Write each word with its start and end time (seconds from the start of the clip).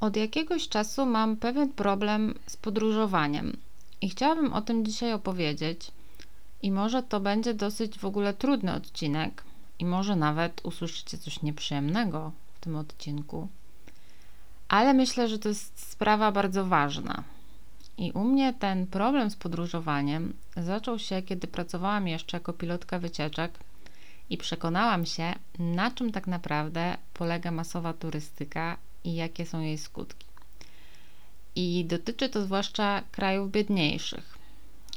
Od 0.00 0.16
jakiegoś 0.16 0.68
czasu 0.68 1.06
mam 1.06 1.36
pewien 1.36 1.72
problem 1.72 2.34
z 2.46 2.56
podróżowaniem 2.56 3.56
i 4.00 4.10
chciałabym 4.10 4.52
o 4.52 4.62
tym 4.62 4.84
dzisiaj 4.84 5.12
opowiedzieć. 5.12 5.90
I 6.62 6.70
może 6.72 7.02
to 7.02 7.20
będzie 7.20 7.54
dosyć 7.54 7.98
w 7.98 8.04
ogóle 8.04 8.34
trudny 8.34 8.74
odcinek, 8.74 9.44
i 9.78 9.84
może 9.84 10.16
nawet 10.16 10.60
usłyszycie 10.64 11.18
coś 11.18 11.42
nieprzyjemnego 11.42 12.32
w 12.54 12.60
tym 12.60 12.76
odcinku. 12.76 13.48
Ale 14.68 14.94
myślę, 14.94 15.28
że 15.28 15.38
to 15.38 15.48
jest 15.48 15.90
sprawa 15.90 16.32
bardzo 16.32 16.64
ważna. 16.64 17.24
I 17.98 18.12
u 18.12 18.24
mnie 18.24 18.54
ten 18.54 18.86
problem 18.86 19.30
z 19.30 19.36
podróżowaniem 19.36 20.34
zaczął 20.56 20.98
się, 20.98 21.22
kiedy 21.22 21.46
pracowałam 21.46 22.08
jeszcze 22.08 22.36
jako 22.36 22.52
pilotka 22.52 22.98
wycieczek 22.98 23.58
i 24.30 24.38
przekonałam 24.38 25.06
się, 25.06 25.34
na 25.58 25.90
czym 25.90 26.12
tak 26.12 26.26
naprawdę 26.26 26.96
polega 27.14 27.50
masowa 27.50 27.92
turystyka 27.92 28.76
i 29.08 29.14
jakie 29.14 29.46
są 29.46 29.60
jej 29.60 29.78
skutki. 29.78 30.26
I 31.54 31.84
dotyczy 31.84 32.28
to 32.28 32.44
zwłaszcza 32.44 33.02
krajów 33.12 33.50
biedniejszych. 33.50 34.38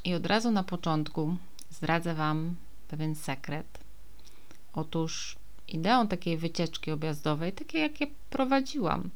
I 0.03 0.13
od 0.13 0.25
razu 0.25 0.51
na 0.51 0.63
początku 0.63 1.35
zdradzę 1.69 2.13
Wam 2.13 2.55
pewien 2.87 3.15
sekret. 3.15 3.79
Otóż 4.73 5.35
ideą 5.67 6.07
takiej 6.07 6.37
wycieczki 6.37 6.91
objazdowej, 6.91 7.53
takiej 7.53 7.81
jakie 7.81 8.07
prowadziłam, 8.29 9.09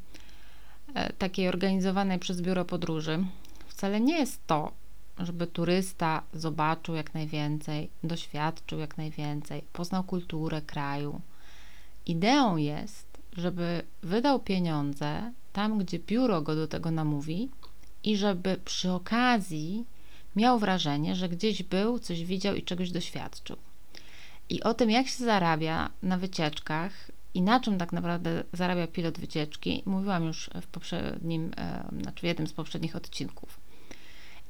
e, 0.94 1.14
takiej 1.14 1.48
organizowanej 1.48 2.20
przez 2.20 2.41
biuro 2.41 2.66
podróży, 2.66 3.25
wcale 3.67 4.02
nie 4.02 4.17
jest 4.17 4.48
to, 4.48 4.72
żeby 5.20 5.48
turysta 5.48 6.23
zobaczył 6.34 6.95
jak 6.95 7.14
najwięcej, 7.14 7.89
doświadczył 8.03 8.80
jak 8.80 8.98
najwięcej, 8.98 9.64
poznał 9.73 10.03
kulturę 10.03 10.62
kraju. 10.62 11.22
Ideą 12.05 12.58
jest, 12.58 13.14
żeby 13.38 13.81
wydał 14.03 14.39
pieniądze 14.39 15.31
tam, 15.53 15.77
gdzie 15.77 15.99
biuro 15.99 16.41
go 16.41 16.55
do 16.55 16.67
tego 16.67 16.91
namówi 16.91 17.49
i 18.03 18.17
żeby 18.17 18.59
przy 18.66 18.91
okazji 18.91 19.86
miał 20.36 20.59
wrażenie, 20.59 21.16
że 21.16 21.30
gdzieś 21.30 21.63
był, 21.63 22.00
coś 22.00 22.25
widział 22.25 22.56
i 22.56 22.63
czegoś 22.63 22.91
doświadczył. 22.91 23.56
I 24.50 24.63
o 24.63 24.73
tym, 24.73 24.91
jak 24.91 25.08
się 25.08 25.23
zarabia 25.25 25.89
na 26.03 26.17
wycieczkach 26.17 27.11
i 27.33 27.41
na 27.41 27.59
czym 27.59 27.78
tak 27.78 27.94
naprawdę 27.94 28.44
zarabia 28.53 28.88
pilot 28.88 29.19
wycieczki, 29.19 29.83
mówiłam 29.86 30.23
już 30.23 30.50
w 30.61 30.67
poprzednim, 30.67 31.52
e, 31.58 31.83
znaczy 32.02 32.22
w 32.22 32.23
jednym 32.23 32.47
z 32.47 32.53
poprzednich 32.53 32.95
odcinków. 32.95 33.59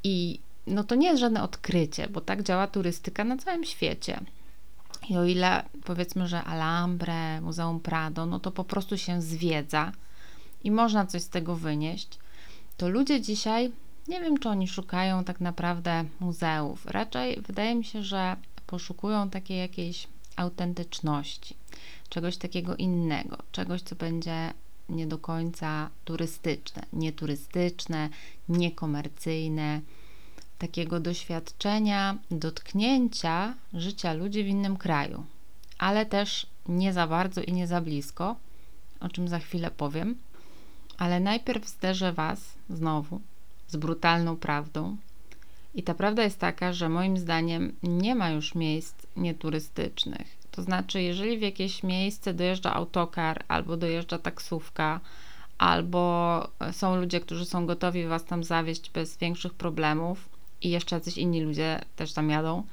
I 0.04 0.40
no 0.68 0.84
to 0.84 0.96
nie 0.96 1.08
jest 1.08 1.20
żadne 1.20 1.44
odkrycie, 1.44 2.08
bo 2.10 2.22
tak 2.22 2.44
działa 2.44 2.68
turystyka 2.68 3.24
na 3.24 3.38
całym 3.38 3.64
świecie. 3.64 4.20
I 5.10 5.18
o 5.18 5.26
ile 5.26 5.64
powiedzmy, 5.84 6.28
że 6.28 6.44
Alhambra, 6.44 7.42
Muzeum 7.42 7.80
Prado, 7.80 8.26
no 8.26 8.40
to 8.40 8.52
po 8.52 8.64
prostu 8.64 8.98
się 8.98 9.22
zwiedza 9.22 9.92
i 10.64 10.72
można 10.72 11.06
coś 11.06 11.22
z 11.22 11.30
tego 11.30 11.56
wynieść, 11.56 12.20
to 12.78 12.90
ludzie 12.90 13.22
dzisiaj, 13.22 13.72
nie 14.08 14.22
wiem, 14.22 14.38
czy 14.38 14.50
oni 14.50 14.68
szukają 14.68 15.24
tak 15.24 15.42
naprawdę 15.42 16.06
muzeów. 16.20 16.86
Raczej 16.86 17.42
wydaje 17.42 17.76
mi 17.76 17.86
się, 17.86 18.04
że 18.04 18.36
poszukują 18.68 19.30
takiej 19.30 19.58
jakiejś 19.58 20.08
autentyczności, 20.36 21.56
czegoś 22.10 22.38
takiego 22.38 22.76
innego, 22.76 23.38
czegoś, 23.52 23.82
co 23.82 23.96
będzie 23.96 24.54
nie 24.90 25.08
do 25.08 25.18
końca 25.18 25.90
turystyczne, 26.06 26.84
nieturystyczne, 26.94 28.10
niekomercyjne, 28.50 29.82
takiego 30.58 31.00
doświadczenia, 31.00 32.18
dotknięcia 32.32 33.54
życia 33.74 34.14
ludzi 34.14 34.44
w 34.44 34.48
innym 34.48 34.78
kraju, 34.78 35.24
ale 35.78 36.06
też 36.06 36.48
nie 36.68 36.94
za 36.94 37.08
bardzo 37.08 37.42
i 37.42 37.54
nie 37.54 37.68
za 37.68 37.82
blisko, 37.82 38.36
o 39.00 39.10
czym 39.10 39.28
za 39.28 39.40
chwilę 39.40 39.72
powiem. 39.72 40.16
Ale 40.98 41.20
najpierw 41.20 41.68
zderzę 41.68 42.14
Was 42.14 42.54
znowu 42.70 43.22
z 43.68 43.76
brutalną 43.76 44.38
prawdą. 44.38 44.98
I 45.76 45.84
ta 45.84 45.94
prawda 45.94 46.24
jest 46.24 46.40
taka, 46.40 46.74
że 46.74 46.90
moim 46.90 47.18
zdaniem 47.18 47.76
nie 47.84 48.16
ma 48.16 48.30
już 48.30 48.56
miejsc 48.56 48.96
nieturystycznych. 49.16 50.38
To 50.52 50.62
znaczy, 50.62 51.02
jeżeli 51.02 51.38
w 51.38 51.42
jakieś 51.42 51.84
miejsce 51.84 52.34
dojeżdża 52.34 52.74
autokar 52.74 53.44
albo 53.48 53.78
dojeżdża 53.78 54.18
taksówka, 54.18 55.00
albo 55.58 56.48
są 56.72 56.96
ludzie, 56.96 57.20
którzy 57.20 57.46
są 57.46 57.66
gotowi 57.66 58.08
Was 58.08 58.26
tam 58.26 58.44
zawieźć 58.44 58.90
bez 58.90 59.18
większych 59.18 59.54
problemów, 59.54 60.30
i 60.66 60.70
jeszcze 60.70 60.96
jacyś 60.96 61.18
inni 61.18 61.42
ludzie 61.42 61.82
też 61.96 62.14
tam 62.14 62.30
jadą, 62.30 62.64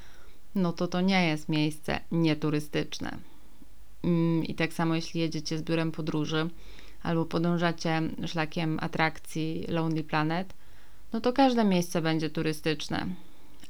no 0.54 0.72
to 0.72 0.86
to 0.86 1.00
nie 1.00 1.26
jest 1.26 1.48
miejsce 1.48 2.00
nieturystyczne. 2.12 3.18
Mm, 4.02 4.44
I 4.44 4.54
tak 4.54 4.72
samo 4.72 4.94
jeśli 4.94 5.20
jedziecie 5.20 5.58
z 5.58 5.62
biurem 5.62 5.92
podróży 5.92 6.50
albo 7.02 7.24
podążacie 7.24 8.02
szlakiem 8.26 8.78
atrakcji 8.80 9.64
Lonely 9.68 10.04
Planet, 10.04 10.54
no 11.12 11.20
to 11.20 11.32
każde 11.32 11.64
miejsce 11.64 12.02
będzie 12.02 12.30
turystyczne. 12.30 13.06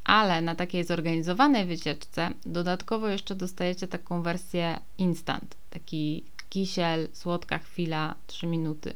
Ale 0.05 0.41
na 0.41 0.55
takiej 0.55 0.85
zorganizowanej 0.85 1.67
wycieczce 1.67 2.31
dodatkowo 2.47 3.09
jeszcze 3.09 3.35
dostajecie 3.35 3.89
taką 3.89 4.23
wersję 4.23 4.79
instant, 4.99 5.57
taki 5.71 6.25
kisiel, 6.51 7.09
słodka 7.13 7.59
chwila, 7.59 8.15
3 8.27 8.47
minuty. 8.47 8.95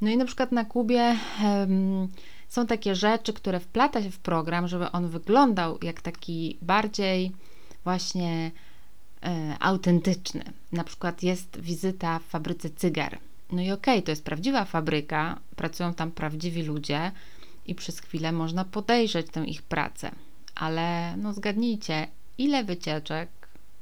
No 0.00 0.10
i 0.10 0.16
na 0.16 0.24
przykład 0.24 0.52
na 0.52 0.64
Kubie 0.64 1.16
są 2.52 2.66
takie 2.66 2.94
rzeczy, 2.94 3.32
które 3.32 3.60
wplata 3.60 4.02
się 4.02 4.10
w 4.10 4.18
program, 4.18 4.68
żeby 4.68 4.90
on 4.90 5.08
wyglądał 5.08 5.78
jak 5.82 6.00
taki 6.00 6.56
bardziej 6.62 7.32
właśnie 7.84 8.50
e, 9.22 9.56
autentyczny. 9.60 10.44
Na 10.72 10.84
przykład 10.84 11.22
jest 11.22 11.60
wizyta 11.60 12.18
w 12.18 12.22
fabryce 12.22 12.70
cygar. 12.70 13.18
No 13.52 13.62
i 13.62 13.70
okej, 13.70 13.94
okay, 13.94 14.02
to 14.02 14.10
jest 14.12 14.24
prawdziwa 14.24 14.64
fabryka, 14.64 15.38
pracują 15.56 15.94
tam 15.94 16.10
prawdziwi 16.10 16.62
ludzie 16.62 17.12
i 17.66 17.74
przez 17.74 18.00
chwilę 18.00 18.32
można 18.32 18.64
podejrzeć 18.64 19.26
tę 19.26 19.44
ich 19.44 19.62
pracę. 19.62 20.10
Ale 20.54 21.16
no 21.16 21.32
zgadnijcie, 21.32 22.08
ile 22.38 22.64
wycieczek 22.64 23.28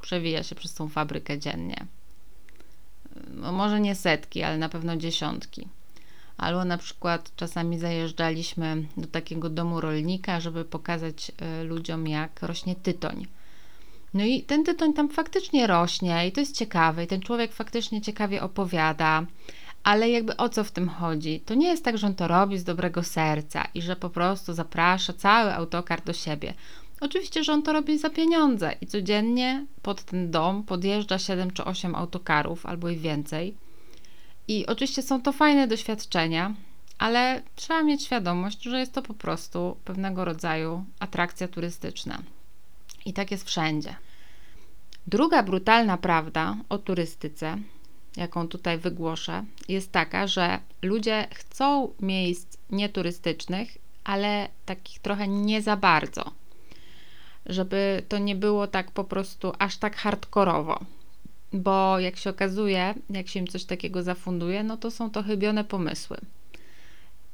przewija 0.01 0.43
się 0.43 0.55
przez 0.55 0.75
tą 0.75 0.89
fabrykę 0.89 1.39
dziennie? 1.39 1.87
No 3.31 3.53
może 3.53 3.81
nie 3.81 3.95
setki, 3.95 4.43
ale 4.43 4.59
na 4.59 4.69
pewno 4.69 4.97
dziesiątki 4.97 5.69
albo 6.41 6.65
na 6.65 6.79
przykład 6.79 7.33
czasami 7.37 7.79
zajeżdżaliśmy 7.79 8.85
do 8.97 9.07
takiego 9.07 9.49
domu 9.49 9.81
rolnika, 9.81 10.41
żeby 10.41 10.65
pokazać 10.65 11.33
e, 11.39 11.65
ludziom, 11.65 12.09
jak 12.09 12.43
rośnie 12.43 12.75
tytoń. 12.75 13.27
No 14.15 14.25
i 14.25 14.43
ten 14.43 14.65
tytoń 14.65 14.93
tam 14.93 15.09
faktycznie 15.09 15.67
rośnie 15.67 16.29
i 16.29 16.33
to 16.33 16.41
jest 16.41 16.57
ciekawe, 16.57 17.05
i 17.05 17.07
ten 17.07 17.21
człowiek 17.21 17.53
faktycznie 17.53 18.01
ciekawie 18.01 18.43
opowiada, 18.43 19.27
ale 19.83 20.11
jakby 20.11 20.37
o 20.37 20.49
co 20.49 20.65
w 20.65 20.71
tym 20.71 20.89
chodzi? 20.89 21.41
To 21.41 21.55
nie 21.55 21.69
jest 21.69 21.85
tak, 21.85 21.99
że 21.99 22.07
on 22.07 22.15
to 22.15 22.29
robi 22.29 22.59
z 22.59 22.65
dobrego 22.65 23.03
serca 23.03 23.65
i 23.75 23.83
że 23.83 23.97
po 23.97 24.11
prostu 24.11 24.53
zaprasza 24.53 25.13
cały 25.13 25.55
autokar 25.55 26.03
do 26.05 26.13
siebie. 26.13 26.55
Oczywiście, 27.01 27.45
że 27.45 27.53
on 27.53 27.63
to 27.63 27.73
robi 27.73 27.99
za 27.99 28.11
pieniądze 28.11 28.75
i 28.81 28.87
codziennie 28.87 29.67
pod 29.83 30.03
ten 30.03 30.31
dom 30.31 30.63
podjeżdża 30.63 31.19
7 31.19 31.51
czy 31.51 31.65
8 31.65 31.95
autokarów 31.95 32.67
albo 32.67 32.89
i 32.89 32.97
więcej 32.97 33.55
i 34.49 34.67
oczywiście 34.67 35.03
są 35.03 35.23
to 35.23 35.33
fajne 35.33 35.67
doświadczenia, 35.67 36.55
ale 36.99 37.43
trzeba 37.57 37.83
mieć 37.83 38.03
świadomość, 38.03 38.63
że 38.63 38.81
jest 38.81 38.93
to 38.93 39.03
po 39.03 39.15
prostu 39.15 39.77
pewnego 39.85 40.25
rodzaju 40.25 40.85
atrakcja 40.99 41.49
turystyczna. 41.49 42.23
I 43.05 43.13
tak 43.13 43.31
jest 43.31 43.47
wszędzie. 43.47 43.97
Druga 45.07 45.43
brutalna 45.43 45.97
prawda 45.97 46.57
o 46.69 46.79
turystyce, 46.79 47.59
jaką 48.17 48.49
tutaj 48.49 48.79
wygłoszę, 48.79 49.45
jest 49.69 49.93
taka, 49.93 50.27
że 50.27 50.59
ludzie 50.83 51.29
chcą 51.35 51.95
miejsc 52.01 52.57
nieturystycznych, 52.71 53.79
ale 54.05 54.49
takich 54.67 54.99
trochę 54.99 55.29
nie 55.29 55.63
za 55.63 55.77
bardzo. 55.77 56.31
Żeby 57.47 58.03
to 58.09 58.19
nie 58.19 58.37
było 58.37 58.67
tak 58.67 58.91
po 58.91 59.05
prostu 59.05 59.53
aż 59.59 59.77
tak 59.77 59.97
hardkorowo 59.97 60.85
bo 61.53 61.99
jak 61.99 62.17
się 62.17 62.31
okazuje, 62.31 62.95
jak 63.11 63.29
się 63.29 63.41
im 63.41 63.47
coś 63.47 63.65
takiego 63.65 64.03
zafunduje, 64.03 64.63
no 64.63 64.77
to 64.77 64.91
są 64.91 65.11
to 65.11 65.23
chybione 65.23 65.65
pomysły. 65.65 66.17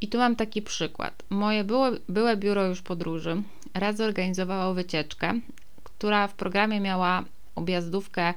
I 0.01 0.09
tu 0.09 0.19
mam 0.19 0.37
taki 0.37 0.63
przykład. 0.63 1.23
Moje 1.31 1.65
byłe, 1.65 1.93
byłe 2.09 2.37
biuro 2.37 2.67
już 2.67 2.83
podróży 2.83 3.43
raz 3.75 3.97
zorganizowało 3.97 4.75
wycieczkę, 4.75 5.41
która 5.85 6.29
w 6.29 6.35
programie 6.35 6.81
miała 6.81 7.25
objazdówkę 7.55 8.35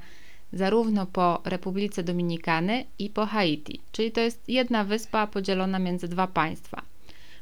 zarówno 0.52 1.06
po 1.06 1.40
Republice 1.44 2.02
Dominikany 2.02 2.84
i 2.98 3.10
po 3.10 3.26
Haiti, 3.26 3.80
czyli 3.92 4.12
to 4.12 4.20
jest 4.20 4.48
jedna 4.48 4.84
wyspa 4.84 5.26
podzielona 5.26 5.78
między 5.78 6.08
dwa 6.08 6.26
państwa. 6.26 6.82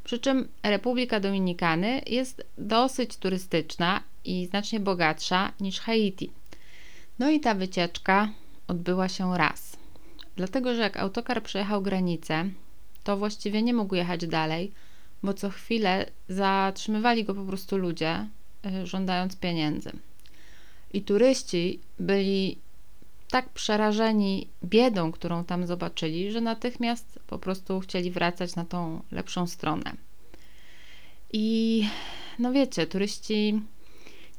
Przy 0.05 0.19
czym 0.19 0.49
Republika 0.63 1.21
Dominikany 1.21 2.03
jest 2.07 2.47
dosyć 2.59 3.17
turystyczna 3.17 4.03
i 4.25 4.47
znacznie 4.47 4.81
bogatsza 4.81 5.53
niż 5.61 5.81
Haiti. 5.81 6.31
No 7.19 7.31
i 7.31 7.41
ta 7.41 7.55
wycieczka 7.55 8.29
odbyła 8.69 9.09
się 9.09 9.39
raz. 9.39 9.77
Dlatego, 10.37 10.75
że 10.75 10.81
jak 10.81 10.97
autokar 10.97 11.43
przejechał 11.43 11.83
granicę, 11.83 12.51
to 13.05 13.17
właściwie 13.17 13.63
nie 13.63 13.75
mógł 13.75 13.95
jechać 13.95 14.27
dalej, 14.27 14.73
bo 15.23 15.35
co 15.35 15.51
chwilę 15.51 16.07
zatrzymywali 16.29 17.25
go 17.25 17.35
po 17.35 17.45
prostu 17.45 17.79
ludzie, 17.79 18.27
y, 18.83 18.87
żądając 18.87 19.37
pieniędzy. 19.37 19.93
I 20.93 21.03
turyści 21.03 21.81
byli 21.99 22.59
tak 23.31 23.49
przerażeni 23.49 24.49
biedą, 24.65 25.13
którą 25.13 25.45
tam 25.45 25.67
zobaczyli, 25.67 26.33
że 26.33 26.41
natychmiast 26.41 27.19
po 27.27 27.39
prostu 27.39 27.81
chcieli 27.81 28.11
wracać 28.11 28.57
na 28.57 28.65
tą 28.65 29.03
lepszą 29.13 29.47
stronę. 29.47 29.93
I 31.33 31.89
no 32.39 32.53
wiecie, 32.53 32.87
turyści 32.87 33.61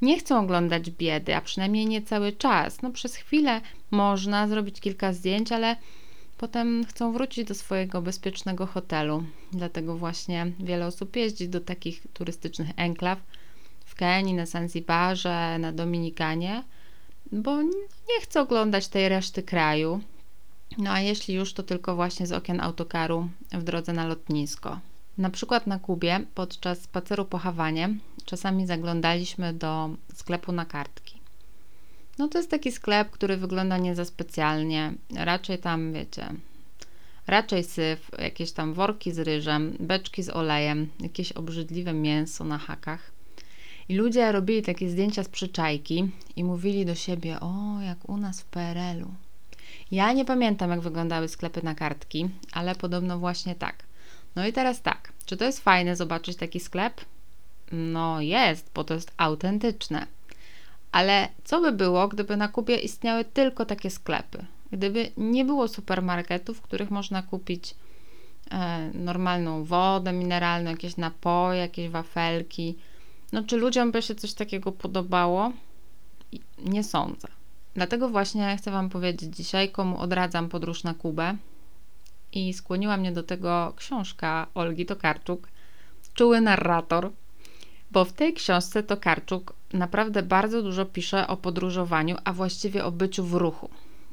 nie 0.02 0.20
chcą 0.20 0.40
oglądać 0.40 0.90
biedy, 0.90 1.36
a 1.36 1.42
przynajmniej 1.42 1.86
nie 1.86 2.02
cały 2.02 2.32
czas. 2.32 2.82
No 2.82 2.92
przez 2.92 3.16
chwilę 3.16 3.62
można 3.92 4.48
zrobić 4.48 4.80
kilka 4.82 5.14
zdjęć, 5.14 5.52
ale 5.52 5.76
potem 6.38 6.86
chcą 6.86 7.12
wrócić 7.12 7.48
do 7.48 7.56
swojego 7.56 8.02
bezpiecznego 8.02 8.66
hotelu. 8.66 9.24
Dlatego 9.52 9.98
właśnie 9.98 10.52
wiele 10.60 10.88
osób 10.88 11.16
jeździ 11.16 11.50
do 11.50 11.62
takich 11.62 12.04
turystycznych 12.14 12.70
enklaw 12.76 13.20
w 13.86 13.96
Kenii, 13.96 14.34
na 14.34 14.46
Zanzibarze, 14.46 15.58
na 15.60 15.72
Dominikanie, 15.72 16.64
bo 17.32 17.62
nie 17.62 18.22
chce 18.22 18.42
oglądać 18.42 18.88
tej 18.88 19.10
reszty 19.10 19.44
kraju. 19.44 20.02
No 20.78 20.92
a 20.92 21.00
jeśli 21.00 21.34
już, 21.36 21.54
to 21.54 21.64
tylko 21.64 21.96
właśnie 21.96 22.28
z 22.28 22.32
okien 22.32 22.62
autokaru 22.62 23.30
w 23.52 23.64
drodze 23.64 23.94
na 23.94 24.08
lotnisko. 24.08 24.80
Na 25.18 25.30
przykład 25.30 25.68
na 25.68 25.80
Kubie 25.80 26.20
podczas 26.36 26.82
spaceru 26.82 27.26
po 27.26 27.38
Hawanie 27.38 27.90
czasami 28.30 28.68
zaglądaliśmy 28.68 29.54
do 29.54 29.90
sklepu 30.14 30.52
na 30.52 30.66
kartki. 30.66 31.20
No 32.18 32.28
to 32.28 32.38
jest 32.38 32.52
taki 32.52 32.72
sklep, 32.72 33.10
który 33.10 33.38
wygląda 33.38 33.78
nie 33.78 33.96
za 33.96 34.06
specjalnie. 34.06 34.94
Raczej 35.16 35.58
tam, 35.58 35.94
wiecie, 35.94 36.28
raczej 37.28 37.64
syf, 37.64 38.12
jakieś 38.20 38.52
tam 38.52 38.74
worki 38.74 39.12
z 39.12 39.20
ryżem, 39.20 39.78
beczki 39.80 40.24
z 40.24 40.30
olejem, 40.30 40.90
jakieś 41.00 41.32
obrzydliwe 41.32 41.94
mięso 41.94 42.44
na 42.44 42.58
hakach. 42.58 43.12
I 43.90 43.96
ludzie 43.96 44.32
robili 44.32 44.62
takie 44.62 44.90
zdjęcia 44.90 45.24
z 45.24 45.30
przyczajki 45.30 46.12
i 46.36 46.44
mówili 46.44 46.86
do 46.86 46.96
siebie: 46.96 47.40
O, 47.40 47.82
jak 47.82 48.10
u 48.10 48.18
nas 48.18 48.42
w 48.42 48.46
PRL-u. 48.46 49.14
Ja 49.92 50.14
nie 50.14 50.26
pamiętam, 50.26 50.70
jak 50.70 50.82
wyglądały 50.82 51.28
sklepy 51.28 51.64
na 51.64 51.76
kartki, 51.76 52.30
ale 52.52 52.76
podobno 52.76 53.20
właśnie 53.20 53.56
tak. 53.56 53.84
No 54.36 54.48
i 54.48 54.54
teraz 54.54 54.82
tak, 54.82 55.14
czy 55.26 55.38
to 55.38 55.46
jest 55.46 55.60
fajne 55.60 55.96
zobaczyć 55.96 56.38
taki 56.38 56.60
sklep? 56.60 57.02
No 57.72 58.22
jest, 58.22 58.72
bo 58.74 58.84
to 58.84 58.94
jest 58.94 59.12
autentyczne. 59.18 60.08
Ale 60.92 61.28
co 61.44 61.62
by 61.62 61.72
było, 61.72 62.08
gdyby 62.08 62.38
na 62.38 62.48
Kubie 62.48 62.78
istniały 62.78 63.26
tylko 63.26 63.66
takie 63.66 63.90
sklepy? 63.90 64.46
Gdyby 64.72 65.12
nie 65.18 65.46
było 65.46 65.68
supermarketów, 65.68 66.58
w 66.58 66.62
których 66.62 66.92
można 66.92 67.24
kupić 67.24 67.76
e, 68.52 68.90
normalną 68.94 69.64
wodę 69.64 70.14
mineralną, 70.14 70.72
jakieś 70.72 70.98
napoje, 70.98 71.60
jakieś 71.60 71.90
wafelki. 71.90 72.76
No, 73.32 73.44
czy 73.44 73.58
ludziom 73.58 73.92
by 73.92 74.02
się 74.02 74.16
coś 74.16 74.34
takiego 74.34 74.72
podobało? 74.72 75.52
Nie 76.66 76.84
sądzę. 76.84 77.28
Dlatego 77.74 78.10
właśnie 78.10 78.58
chcę 78.58 78.72
Wam 78.72 78.90
powiedzieć 78.90 79.36
dzisiaj, 79.36 79.70
komu 79.70 80.00
odradzam 80.00 80.50
podróż 80.50 80.84
na 80.84 80.94
Kubę. 80.94 81.36
I 82.34 82.54
skłoniła 82.54 82.98
mnie 82.98 83.12
do 83.12 83.24
tego 83.24 83.74
książka 83.76 84.48
Olgi 84.54 84.86
Tokarczuk, 84.86 85.48
Czuły 86.14 86.42
narrator, 86.42 87.12
bo 87.92 88.06
w 88.06 88.14
tej 88.14 88.34
książce 88.34 88.84
Tokarczuk 88.84 89.54
naprawdę 89.74 90.24
bardzo 90.24 90.62
dużo 90.62 90.86
pisze 90.86 91.28
o 91.28 91.38
podróżowaniu, 91.38 92.18
a 92.24 92.34
właściwie 92.34 92.86
o 92.86 92.92
byciu 92.92 93.24
w 93.24 93.34
ruchu. 93.34 93.70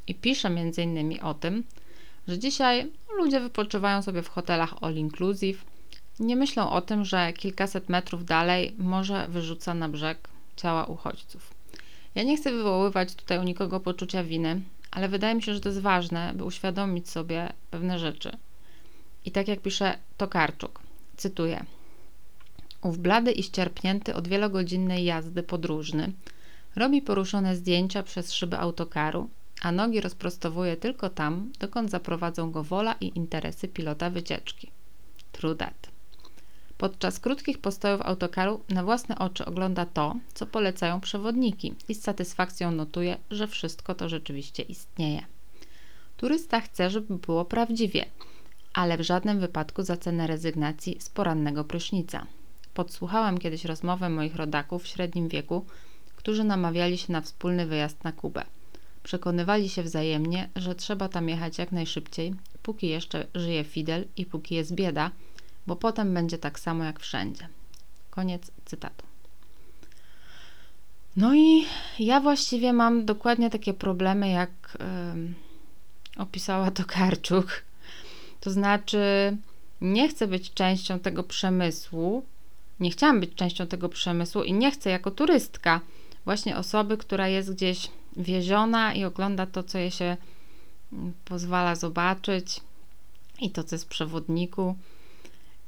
I 0.06 0.14
pisze 0.14 0.50
innymi 0.82 1.20
o 1.20 1.34
tym, 1.34 1.64
że 2.28 2.38
dzisiaj 2.38 2.92
ludzie 3.18 3.40
wypoczywają 3.40 4.02
sobie 4.02 4.22
w 4.22 4.28
hotelach 4.28 4.74
all 4.80 4.94
inclusive, 4.94 5.64
nie 6.20 6.36
myślą 6.36 6.70
o 6.70 6.80
tym, 6.80 7.04
że 7.04 7.32
kilkaset 7.32 7.88
metrów 7.88 8.24
dalej 8.24 8.74
morze 8.78 9.26
wyrzuca 9.28 9.74
na 9.74 9.88
brzeg 9.88 10.28
ciała 10.56 10.84
uchodźców. 10.84 11.54
Ja 12.14 12.22
nie 12.22 12.36
chcę 12.36 12.52
wywoływać 12.52 13.14
tutaj 13.14 13.38
u 13.38 13.42
nikogo 13.42 13.80
poczucia 13.80 14.24
winy, 14.24 14.60
ale 14.90 15.08
wydaje 15.08 15.34
mi 15.34 15.42
się, 15.42 15.54
że 15.54 15.60
to 15.60 15.68
jest 15.68 15.80
ważne, 15.80 16.32
by 16.34 16.44
uświadomić 16.44 17.10
sobie 17.10 17.52
pewne 17.70 17.98
rzeczy. 17.98 18.36
I 19.24 19.30
tak 19.30 19.48
jak 19.48 19.60
pisze 19.60 19.98
Tokarczuk, 20.16 20.80
cytuję: 21.16 21.64
Ów 22.82 22.98
blady 22.98 23.32
i 23.32 23.42
ścierpnięty 23.42 24.14
od 24.14 24.28
wielogodzinnej 24.28 25.04
jazdy 25.04 25.42
podróżny 25.42 26.12
robi 26.76 27.02
poruszone 27.02 27.56
zdjęcia 27.56 28.02
przez 28.02 28.32
szyby 28.32 28.58
autokaru, 28.58 29.28
a 29.62 29.72
nogi 29.72 30.00
rozprostowuje 30.00 30.76
tylko 30.76 31.10
tam, 31.10 31.52
dokąd 31.58 31.90
zaprowadzą 31.90 32.50
go 32.50 32.62
wola 32.62 32.94
i 33.00 33.12
interesy 33.18 33.68
pilota 33.68 34.10
wycieczki. 34.10 34.70
True 35.32 35.56
that. 35.56 35.88
Podczas 36.78 37.20
krótkich 37.20 37.58
postojów 37.58 38.02
autokaru 38.02 38.60
na 38.68 38.84
własne 38.84 39.18
oczy 39.18 39.44
ogląda 39.44 39.86
to, 39.86 40.16
co 40.34 40.46
polecają 40.46 41.00
przewodniki 41.00 41.74
i 41.88 41.94
z 41.94 42.02
satysfakcją 42.02 42.70
notuje, 42.70 43.16
że 43.30 43.46
wszystko 43.46 43.94
to 43.94 44.08
rzeczywiście 44.08 44.62
istnieje. 44.62 45.22
Turysta 46.16 46.60
chce, 46.60 46.90
żeby 46.90 47.16
było 47.16 47.44
prawdziwie, 47.44 48.04
ale 48.72 48.98
w 48.98 49.00
żadnym 49.00 49.40
wypadku 49.40 49.82
za 49.82 49.96
cenę 49.96 50.26
rezygnacji 50.26 50.96
z 51.00 51.08
porannego 51.08 51.64
prysznica. 51.64 52.26
Podsłuchałam 52.76 53.38
kiedyś 53.38 53.64
rozmowę 53.64 54.08
moich 54.10 54.36
rodaków 54.36 54.82
w 54.82 54.86
średnim 54.86 55.28
wieku, 55.28 55.64
którzy 56.16 56.44
namawiali 56.44 56.98
się 56.98 57.12
na 57.12 57.20
wspólny 57.20 57.66
wyjazd 57.66 58.04
na 58.04 58.12
Kubę. 58.12 58.44
Przekonywali 59.02 59.68
się 59.68 59.82
wzajemnie, 59.82 60.48
że 60.56 60.74
trzeba 60.74 61.08
tam 61.08 61.28
jechać 61.28 61.58
jak 61.58 61.72
najszybciej, 61.72 62.34
póki 62.62 62.88
jeszcze 62.88 63.26
żyje 63.34 63.64
Fidel 63.64 64.04
i 64.16 64.26
póki 64.26 64.54
jest 64.54 64.74
bieda, 64.74 65.10
bo 65.66 65.76
potem 65.76 66.14
będzie 66.14 66.38
tak 66.38 66.60
samo 66.60 66.84
jak 66.84 67.00
wszędzie. 67.00 67.48
Koniec 68.10 68.50
cytatu. 68.64 69.06
No 71.16 71.34
i 71.34 71.64
ja 71.98 72.20
właściwie 72.20 72.72
mam 72.72 73.04
dokładnie 73.04 73.50
takie 73.50 73.74
problemy, 73.74 74.28
jak 74.28 74.50
yy, 76.16 76.22
opisała 76.22 76.70
to 76.70 76.84
Karczuk. 76.84 77.62
To 78.40 78.50
znaczy, 78.50 79.36
nie 79.80 80.08
chcę 80.08 80.26
być 80.26 80.54
częścią 80.54 80.98
tego 80.98 81.22
przemysłu, 81.22 82.24
nie 82.80 82.90
chciałam 82.90 83.20
być 83.20 83.34
częścią 83.34 83.66
tego 83.66 83.88
przemysłu 83.88 84.42
i 84.42 84.52
nie 84.52 84.70
chcę 84.70 84.90
jako 84.90 85.10
turystka, 85.10 85.80
właśnie 86.24 86.56
osoby, 86.56 86.96
która 86.96 87.28
jest 87.28 87.54
gdzieś 87.54 87.90
wieziona 88.16 88.94
i 88.94 89.04
ogląda 89.04 89.46
to, 89.46 89.62
co 89.62 89.78
jej 89.78 89.90
się 89.90 90.16
mm, 90.92 91.12
pozwala 91.24 91.74
zobaczyć 91.74 92.60
i 93.40 93.50
to, 93.50 93.64
co 93.64 93.74
jest 93.74 93.84
w 93.84 93.88
przewodniku 93.88 94.76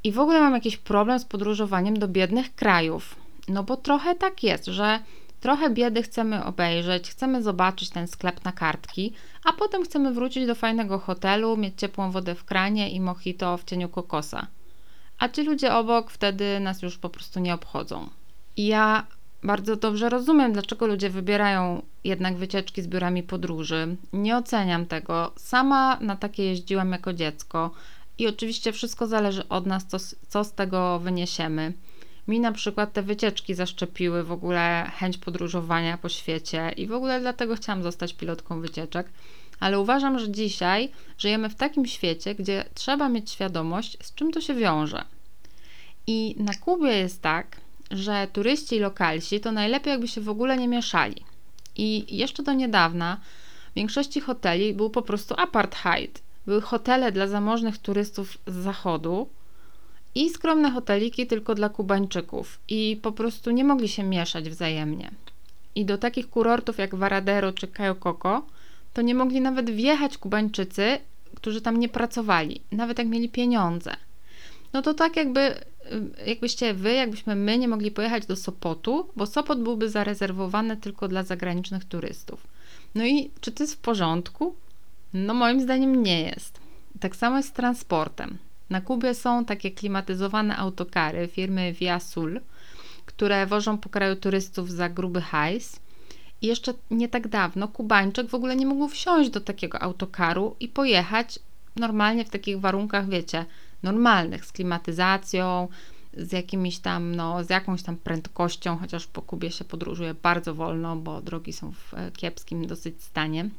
i 0.05 0.13
w 0.13 0.19
ogóle 0.19 0.41
mam 0.41 0.55
jakiś 0.55 0.77
problem 0.77 1.21
z 1.21 1.25
podróżowaniem 1.25 1.99
do 1.99 2.09
biednych 2.09 2.55
krajów. 2.55 3.17
No 3.49 3.63
bo 3.63 3.77
trochę 3.77 4.15
tak 4.15 4.43
jest, 4.43 4.67
że 4.67 5.01
trochę 5.41 5.71
biedy 5.71 6.03
chcemy 6.03 6.45
obejrzeć, 6.45 7.11
chcemy 7.11 7.43
zobaczyć 7.43 7.91
ten 7.91 8.09
sklep 8.09 8.45
na 8.45 8.53
kartki, 8.53 9.13
a 9.45 9.53
potem 9.53 9.85
chcemy 9.85 10.13
wrócić 10.13 10.47
do 10.47 10.55
fajnego 10.55 10.99
hotelu, 10.99 11.57
mieć 11.57 11.75
ciepłą 11.77 12.11
wodę 12.11 12.35
w 12.35 12.45
kranie 12.45 12.91
i 12.91 13.01
mojito 13.01 13.57
w 13.57 13.65
cieniu 13.65 13.89
kokosa. 13.89 14.47
A 15.19 15.29
ci 15.29 15.43
ludzie 15.43 15.75
obok 15.75 16.11
wtedy 16.11 16.61
nas 16.61 16.83
już 16.83 16.99
po 16.99 17.09
prostu 17.09 17.41
nie 17.41 17.55
obchodzą. 17.55 18.09
I 18.57 18.67
ja 18.67 19.07
bardzo 19.43 19.77
dobrze 19.77 20.09
rozumiem, 20.09 20.53
dlaczego 20.53 20.87
ludzie 20.87 21.11
wybierają 21.11 21.83
jednak 22.05 22.37
wycieczki 22.37 22.83
z 22.83 22.87
biurami 22.87 23.23
podróży. 23.23 23.97
Nie 24.13 24.37
oceniam 24.37 24.87
tego. 24.87 25.33
Sama 25.37 25.99
na 26.01 26.17
takie 26.17 26.45
jeździłam 26.45 26.93
jako 26.93 27.13
dziecko. 27.13 27.71
I 28.19 28.27
oczywiście 28.27 28.73
wszystko 28.73 29.07
zależy 29.07 29.49
od 29.49 29.67
nas, 29.67 29.87
co, 29.87 29.97
co 30.29 30.45
z 30.45 30.53
tego 30.53 30.99
wyniesiemy. 30.99 31.73
Mi 32.29 32.41
na 32.41 32.53
przykład 32.53 32.93
te 32.93 33.03
wycieczki 33.03 33.55
zaszczepiły 33.55 34.25
w 34.25 34.33
ogóle 34.33 34.91
chęć 34.97 35.19
podróżowania 35.19 35.99
po 35.99 36.09
świecie 36.09 36.73
i 36.77 36.87
w 36.87 36.93
ogóle 36.93 37.21
dlatego 37.21 37.57
chciałam 37.57 37.83
zostać 37.83 38.15
pilotką 38.15 38.61
wycieczek. 38.61 39.11
Ale 39.61 39.81
uważam, 39.81 40.19
że 40.19 40.31
dzisiaj 40.31 40.91
żyjemy 41.19 41.49
w 41.49 41.55
takim 41.55 41.87
świecie, 41.87 42.35
gdzie 42.35 42.65
trzeba 42.75 43.09
mieć 43.09 43.31
świadomość, 43.31 43.97
z 44.03 44.15
czym 44.15 44.33
to 44.33 44.41
się 44.41 44.55
wiąże. 44.55 45.05
I 46.07 46.35
na 46.39 46.55
Kubie 46.55 46.93
jest 46.93 47.23
tak, 47.23 47.57
że 47.91 48.29
turyści 48.33 48.77
i 48.77 48.81
lokalsi 48.81 49.41
to 49.41 49.53
najlepiej 49.53 49.91
jakby 49.91 50.09
się 50.09 50.21
w 50.21 50.29
ogóle 50.29 50.57
nie 50.57 50.69
mieszali. 50.69 51.25
I 51.77 52.17
jeszcze 52.17 52.43
do 52.43 52.53
niedawna 52.53 53.21
w 53.71 53.75
większości 53.75 54.21
hoteli 54.21 54.75
był 54.75 54.91
po 54.91 55.03
prostu 55.03 55.35
apartheid 55.39 56.23
były 56.49 56.61
hotele 56.61 57.13
dla 57.13 57.27
zamożnych 57.27 57.79
turystów 57.79 58.39
z 58.47 58.55
zachodu 58.55 59.29
i 60.15 60.31
skromne 60.31 60.71
hoteliki 60.71 61.27
tylko 61.27 61.55
dla 61.55 61.69
Kubańczyków 61.69 62.59
i 62.69 62.99
po 63.03 63.13
prostu 63.13 63.51
nie 63.51 63.65
mogli 63.65 63.89
się 63.89 64.03
mieszać 64.03 64.51
wzajemnie. 64.51 65.11
I 65.75 65.85
do 65.85 65.99
takich 65.99 66.31
kurortów 66.31 66.79
jak 66.79 66.95
Varadero 66.95 67.53
czy 67.53 67.69
Cayo 67.69 67.95
Coco 67.95 68.43
to 68.93 69.03
nie 69.03 69.15
mogli 69.15 69.41
nawet 69.41 69.71
wjechać 69.71 70.19
Kubańczycy, 70.19 70.99
którzy 71.35 71.61
tam 71.61 71.77
nie 71.77 71.89
pracowali, 71.89 72.61
nawet 72.73 72.99
jak 72.99 73.07
mieli 73.07 73.29
pieniądze. 73.29 73.97
No 74.73 74.83
to 74.83 74.95
tak 74.95 75.17
jakby, 75.17 75.55
jakbyście 76.27 76.75
wy, 76.75 76.93
jakbyśmy 76.93 77.35
my 77.35 77.59
nie 77.59 77.69
mogli 77.69 77.91
pojechać 77.91 78.27
do 78.27 78.37
Sopotu, 78.37 79.09
bo 79.17 79.27
Sopot 79.27 79.63
byłby 79.63 79.91
zarezerwowany 79.91 80.77
tylko 80.77 81.09
dla 81.09 81.23
zagranicznych 81.23 81.85
turystów. 81.85 82.47
No 82.95 83.07
i 83.07 83.31
czy 83.41 83.53
to 83.53 83.63
jest 83.63 83.75
w 83.75 83.79
porządku? 83.79 84.55
No 85.15 85.35
moim 85.35 85.61
zdaniem 85.61 86.03
nie 86.03 86.23
jest. 86.23 86.61
Tak 87.01 87.17
samo 87.17 87.37
jest 87.37 87.49
z 87.49 87.53
transportem. 87.53 88.39
Na 88.71 88.81
Kubie 88.81 89.15
są 89.15 89.45
takie 89.45 89.71
klimatyzowane 89.71 90.57
autokary 90.57 91.29
firmy 91.29 91.73
Via 91.73 92.01
Sul, 92.01 92.41
które 93.07 93.47
wożą 93.47 93.79
po 93.79 93.89
kraju 93.89 94.17
turystów 94.17 94.71
za 94.71 94.89
gruby 94.89 95.21
hajs 95.21 95.81
jeszcze 96.43 96.75
nie 96.91 97.09
tak 97.09 97.29
dawno 97.29 97.69
Kubańczyk 97.69 98.29
w 98.29 98.35
ogóle 98.35 98.57
nie 98.57 98.67
mógł 98.67 98.89
wsiąść 98.89 99.31
do 99.31 99.41
takiego 99.41 99.83
autokaru 99.83 100.57
i 100.61 100.69
pojechać 100.69 101.39
normalnie 101.77 102.25
w 102.25 102.31
takich 102.31 102.61
warunkach, 102.61 103.09
wiecie, 103.09 103.45
normalnych, 103.83 104.45
z 104.45 104.53
klimatyzacją, 104.53 105.69
z 106.17 106.33
jakimiś 106.33 106.79
tam, 106.79 107.15
no, 107.15 107.45
z 107.45 107.51
jakąś 107.51 107.83
tam 107.83 107.97
prędkością, 107.97 108.77
chociaż 108.77 109.07
po 109.07 109.23
Kubie 109.23 109.51
się 109.51 109.65
podróżuje 109.65 110.15
bardzo 110.15 110.55
wolno, 110.55 110.97
bo 110.97 111.21
drogi 111.21 111.53
są 111.53 111.73
w 111.73 111.95
e, 111.95 112.11
kiepskim 112.11 112.67
dosyć 112.67 113.03
stanie. 113.03 113.51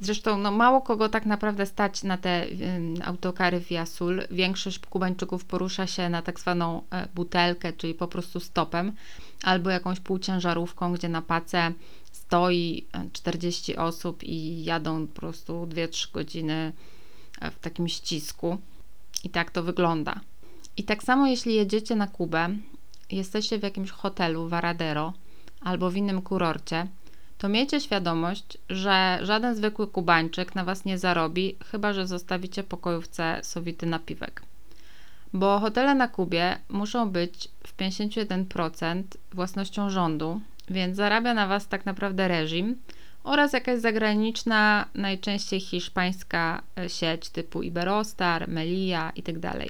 Zresztą 0.00 0.38
no, 0.38 0.50
mało 0.50 0.80
kogo 0.80 1.08
tak 1.08 1.26
naprawdę 1.26 1.66
stać 1.66 2.02
na 2.02 2.18
te 2.18 2.46
autokary 3.04 3.60
via 3.60 3.86
Sul. 3.86 4.22
Większość 4.30 4.78
Kubańczyków 4.78 5.44
porusza 5.44 5.86
się 5.86 6.08
na 6.08 6.22
tak 6.22 6.40
zwaną 6.40 6.78
y, 6.78 6.82
butelkę, 7.14 7.72
czyli 7.72 7.94
po 7.94 8.08
prostu 8.08 8.40
stopem, 8.40 8.92
albo 9.42 9.70
jakąś 9.70 10.00
półciężarówką, 10.00 10.92
gdzie 10.92 11.08
na 11.08 11.22
pace 11.22 11.72
stoi 12.14 12.86
40 13.12 13.76
osób 13.76 14.22
i 14.22 14.64
jadą 14.64 15.06
po 15.06 15.20
prostu 15.20 15.66
2-3 15.66 16.12
godziny 16.12 16.72
w 17.52 17.58
takim 17.58 17.88
ścisku. 17.88 18.58
I 19.24 19.30
tak 19.30 19.50
to 19.50 19.62
wygląda. 19.62 20.20
I 20.76 20.84
tak 20.84 21.02
samo 21.02 21.26
jeśli 21.26 21.54
jedziecie 21.54 21.96
na 21.96 22.06
Kubę, 22.06 22.48
jesteście 23.10 23.58
w 23.58 23.62
jakimś 23.62 23.90
hotelu 23.90 24.48
Varadero 24.48 25.12
albo 25.60 25.90
w 25.90 25.96
innym 25.96 26.22
kurorcie, 26.22 26.86
to 27.38 27.48
miejcie 27.48 27.80
świadomość, 27.80 28.58
że 28.68 29.18
żaden 29.22 29.56
zwykły 29.56 29.86
Kubańczyk 29.86 30.54
na 30.54 30.64
Was 30.64 30.84
nie 30.84 30.98
zarobi, 30.98 31.56
chyba 31.70 31.92
że 31.92 32.06
zostawicie 32.06 32.62
pokojówce 32.62 33.40
sowity 33.42 33.86
napiwek. 33.86 34.42
Bo 35.32 35.58
hotele 35.58 35.94
na 35.94 36.08
Kubie 36.08 36.58
muszą 36.68 37.10
być 37.10 37.48
w 37.66 37.76
51% 37.76 39.02
własnością 39.32 39.90
rządu, 39.90 40.40
więc 40.68 40.96
zarabia 40.96 41.34
na 41.34 41.46
Was 41.46 41.68
tak 41.68 41.86
naprawdę 41.86 42.28
reżim 42.28 42.76
oraz 43.24 43.52
jakaś 43.52 43.80
zagraniczna, 43.80 44.86
najczęściej 44.94 45.60
hiszpańska 45.60 46.62
e, 46.78 46.88
sieć 46.88 47.30
typu 47.30 47.62
Iberostar, 47.62 48.48
Melia 48.48 49.12
itd. 49.16 49.40
Tak 49.40 49.62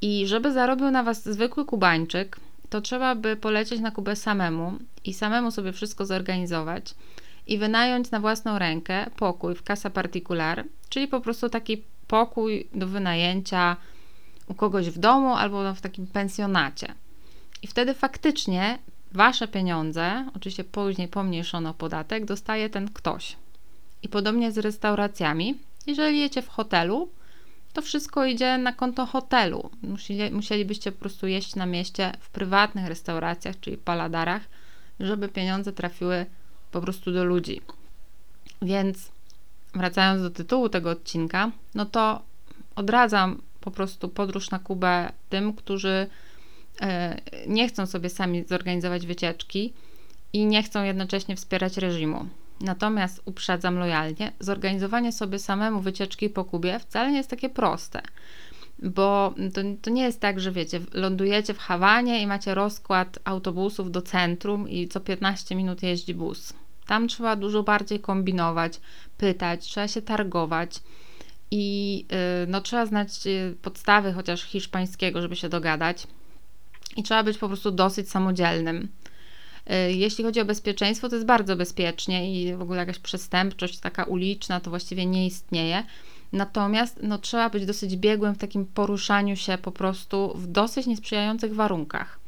I 0.00 0.26
żeby 0.26 0.52
zarobił 0.52 0.90
na 0.90 1.02
Was 1.02 1.24
zwykły 1.24 1.64
Kubańczyk, 1.64 2.36
to 2.70 2.80
trzeba 2.80 3.14
by 3.14 3.36
polecieć 3.36 3.80
na 3.80 3.90
Kubę 3.90 4.16
samemu 4.16 4.72
i 5.04 5.14
samemu 5.14 5.50
sobie 5.50 5.72
wszystko 5.72 6.06
zorganizować 6.06 6.94
i 7.46 7.58
wynająć 7.58 8.10
na 8.10 8.20
własną 8.20 8.58
rękę 8.58 9.10
pokój 9.16 9.54
w 9.54 9.62
Casa 9.62 9.90
Particular, 9.90 10.64
czyli 10.88 11.08
po 11.08 11.20
prostu 11.20 11.48
taki 11.48 11.82
pokój 12.06 12.68
do 12.74 12.86
wynajęcia 12.86 13.76
u 14.48 14.54
kogoś 14.54 14.90
w 14.90 14.98
domu 14.98 15.34
albo 15.34 15.74
w 15.74 15.80
takim 15.80 16.06
pensjonacie. 16.06 16.94
I 17.62 17.66
wtedy 17.66 17.94
faktycznie 17.94 18.78
wasze 19.12 19.48
pieniądze, 19.48 20.26
oczywiście 20.36 20.64
później 20.64 21.08
pomniejszono 21.08 21.74
podatek, 21.74 22.24
dostaje 22.24 22.70
ten 22.70 22.88
ktoś. 22.88 23.36
I 24.02 24.08
podobnie 24.08 24.52
z 24.52 24.58
restauracjami. 24.58 25.58
Jeżeli 25.86 26.20
jecie 26.20 26.42
w 26.42 26.48
hotelu, 26.48 27.08
to 27.72 27.82
wszystko 27.82 28.24
idzie 28.24 28.58
na 28.58 28.72
konto 28.72 29.06
hotelu. 29.06 29.70
Musieli, 29.82 30.34
musielibyście 30.34 30.92
po 30.92 30.98
prostu 30.98 31.26
jeść 31.26 31.54
na 31.54 31.66
mieście 31.66 32.12
w 32.20 32.30
prywatnych 32.30 32.86
restauracjach, 32.86 33.60
czyli 33.60 33.76
paladarach, 33.76 34.42
żeby 35.00 35.28
pieniądze 35.28 35.72
trafiły 35.72 36.26
po 36.72 36.80
prostu 36.80 37.12
do 37.12 37.24
ludzi. 37.24 37.60
Więc 38.62 39.12
wracając 39.74 40.22
do 40.22 40.30
tytułu 40.30 40.68
tego 40.68 40.90
odcinka, 40.90 41.50
no 41.74 41.86
to 41.86 42.22
odradzam 42.76 43.42
po 43.60 43.70
prostu 43.70 44.08
podróż 44.08 44.50
na 44.50 44.58
Kubę 44.58 45.12
tym, 45.28 45.52
którzy 45.52 46.06
nie 47.46 47.68
chcą 47.68 47.86
sobie 47.86 48.10
sami 48.10 48.44
zorganizować 48.44 49.06
wycieczki 49.06 49.72
i 50.32 50.46
nie 50.46 50.62
chcą 50.62 50.84
jednocześnie 50.84 51.36
wspierać 51.36 51.76
reżimu. 51.76 52.26
Natomiast 52.60 53.22
uprzedzam 53.24 53.78
lojalnie, 53.78 54.32
zorganizowanie 54.40 55.12
sobie 55.12 55.38
samemu 55.38 55.80
wycieczki 55.80 56.30
po 56.30 56.44
Kubie 56.44 56.78
wcale 56.78 57.10
nie 57.10 57.16
jest 57.16 57.30
takie 57.30 57.48
proste. 57.48 58.02
Bo 58.82 59.34
to, 59.54 59.60
to 59.82 59.90
nie 59.90 60.02
jest 60.02 60.20
tak, 60.20 60.40
że 60.40 60.52
wiecie, 60.52 60.80
lądujecie 60.92 61.54
w 61.54 61.58
Hawanie 61.58 62.22
i 62.22 62.26
macie 62.26 62.54
rozkład 62.54 63.18
autobusów 63.24 63.90
do 63.90 64.02
centrum 64.02 64.68
i 64.68 64.88
co 64.88 65.00
15 65.00 65.54
minut 65.54 65.82
jeździ 65.82 66.14
bus. 66.14 66.52
Tam 66.86 67.08
trzeba 67.08 67.36
dużo 67.36 67.62
bardziej 67.62 68.00
kombinować, 68.00 68.80
pytać, 69.18 69.64
trzeba 69.64 69.88
się 69.88 70.02
targować 70.02 70.80
i 71.50 71.96
yy, 72.10 72.46
no, 72.48 72.60
trzeba 72.60 72.86
znać 72.86 73.26
y, 73.26 73.56
podstawy 73.62 74.12
chociaż 74.12 74.42
hiszpańskiego, 74.42 75.22
żeby 75.22 75.36
się 75.36 75.48
dogadać. 75.48 76.06
I 76.96 77.02
trzeba 77.02 77.22
być 77.22 77.38
po 77.38 77.48
prostu 77.48 77.70
dosyć 77.70 78.10
samodzielnym. 78.10 78.88
Y, 79.70 79.92
jeśli 79.92 80.24
chodzi 80.24 80.40
o 80.40 80.44
bezpieczeństwo, 80.44 81.08
to 81.08 81.14
jest 81.14 81.26
bardzo 81.26 81.56
bezpiecznie 81.56 82.42
i 82.42 82.56
w 82.56 82.62
ogóle 82.62 82.78
jakaś 82.78 82.98
przestępczość 82.98 83.78
taka 83.78 84.04
uliczna 84.04 84.60
to 84.60 84.70
właściwie 84.70 85.06
nie 85.06 85.26
istnieje. 85.26 85.82
Natomiast 86.32 87.00
no, 87.02 87.18
trzeba 87.18 87.50
być 87.50 87.66
dosyć 87.66 87.96
biegłym 87.96 88.34
w 88.34 88.38
takim 88.38 88.66
poruszaniu 88.66 89.36
się 89.36 89.58
po 89.58 89.72
prostu 89.72 90.32
w 90.34 90.46
dosyć 90.46 90.86
niesprzyjających 90.86 91.54
warunkach. 91.54 92.20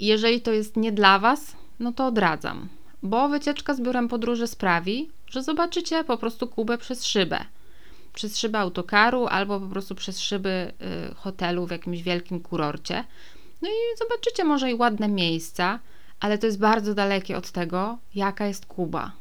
I 0.00 0.06
jeżeli 0.06 0.40
to 0.40 0.52
jest 0.52 0.76
nie 0.76 0.92
dla 0.92 1.18
Was, 1.18 1.56
no 1.80 1.92
to 1.92 2.06
odradzam, 2.06 2.68
bo 3.02 3.28
wycieczka 3.28 3.74
z 3.74 3.80
biurem 3.80 4.08
podróży 4.08 4.46
sprawi, 4.46 5.10
że 5.30 5.42
zobaczycie 5.42 6.04
po 6.04 6.16
prostu 6.16 6.46
Kubę 6.46 6.78
przez 6.78 7.04
szybę. 7.04 7.44
Przez 8.12 8.38
szybę 8.38 8.58
autokaru 8.58 9.26
albo 9.26 9.60
po 9.60 9.66
prostu 9.66 9.94
przez 9.94 10.20
szyby 10.20 10.72
y, 11.10 11.14
hotelu 11.14 11.66
w 11.66 11.70
jakimś 11.70 12.02
wielkim 12.02 12.40
kurorcie. 12.40 13.04
No 13.64 13.70
i 13.70 13.98
zobaczycie 13.98 14.44
może 14.44 14.70
i 14.70 14.74
ładne 14.74 15.08
miejsca, 15.08 15.80
ale 16.20 16.38
to 16.38 16.46
jest 16.46 16.58
bardzo 16.58 16.94
dalekie 16.94 17.36
od 17.36 17.50
tego, 17.50 17.98
jaka 18.14 18.46
jest 18.46 18.66
Kuba. 18.66 19.12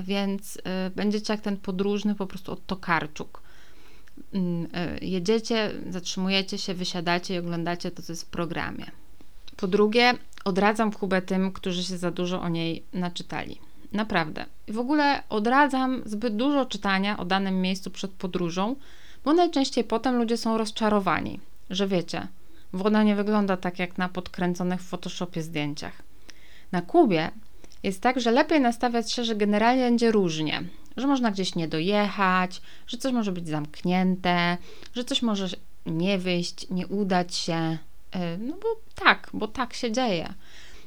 Więc 0.00 0.56
y, 0.56 0.60
będziecie 0.96 1.32
jak 1.32 1.42
ten 1.42 1.56
podróżny 1.56 2.14
po 2.14 2.26
prostu 2.26 2.52
od 2.52 2.66
Tokarczuk. 2.66 3.42
Y, 4.18 4.38
y, 4.38 5.04
jedziecie, 5.04 5.70
zatrzymujecie 5.90 6.58
się, 6.58 6.74
wysiadacie 6.74 7.34
i 7.34 7.38
oglądacie 7.38 7.90
to, 7.90 8.02
co 8.02 8.12
jest 8.12 8.22
w 8.22 8.30
programie. 8.30 8.86
Po 9.56 9.66
drugie, 9.66 10.14
odradzam 10.44 10.92
Kubę 10.92 11.22
tym, 11.22 11.52
którzy 11.52 11.84
się 11.84 11.98
za 11.98 12.10
dużo 12.10 12.40
o 12.40 12.48
niej 12.48 12.82
naczytali. 12.92 13.58
Naprawdę. 13.92 14.46
W 14.68 14.78
ogóle 14.78 15.22
odradzam 15.28 16.02
zbyt 16.04 16.36
dużo 16.36 16.66
czytania 16.66 17.18
o 17.18 17.24
danym 17.24 17.60
miejscu 17.60 17.90
przed 17.90 18.10
podróżą, 18.10 18.76
bo 19.24 19.32
najczęściej 19.32 19.84
potem 19.84 20.16
ludzie 20.16 20.36
są 20.36 20.58
rozczarowani, 20.58 21.40
że 21.70 21.86
wiecie, 21.86 22.28
woda 22.72 23.02
nie 23.02 23.16
wygląda 23.16 23.56
tak 23.56 23.78
jak 23.78 23.98
na 23.98 24.08
podkręconych 24.08 24.80
w 24.80 24.88
Photoshopie 24.88 25.42
zdjęciach. 25.42 26.02
Na 26.72 26.82
Kubie 26.82 27.30
jest 27.82 28.00
tak, 28.00 28.20
że 28.20 28.30
lepiej 28.30 28.60
nastawiać 28.60 29.12
się, 29.12 29.24
że 29.24 29.36
generalnie 29.36 29.82
będzie 29.82 30.12
różnie, 30.12 30.62
że 30.96 31.06
można 31.06 31.30
gdzieś 31.30 31.54
nie 31.54 31.68
dojechać, 31.68 32.62
że 32.86 32.96
coś 32.96 33.12
może 33.12 33.32
być 33.32 33.48
zamknięte, 33.48 34.56
że 34.94 35.04
coś 35.04 35.22
może 35.22 35.48
nie 35.86 36.18
wyjść, 36.18 36.70
nie 36.70 36.86
udać 36.86 37.34
się. 37.34 37.78
Y, 38.16 38.38
no 38.38 38.54
bo 38.62 38.68
tak, 38.94 39.30
bo 39.32 39.48
tak 39.48 39.74
się 39.74 39.92
dzieje. 39.92 40.34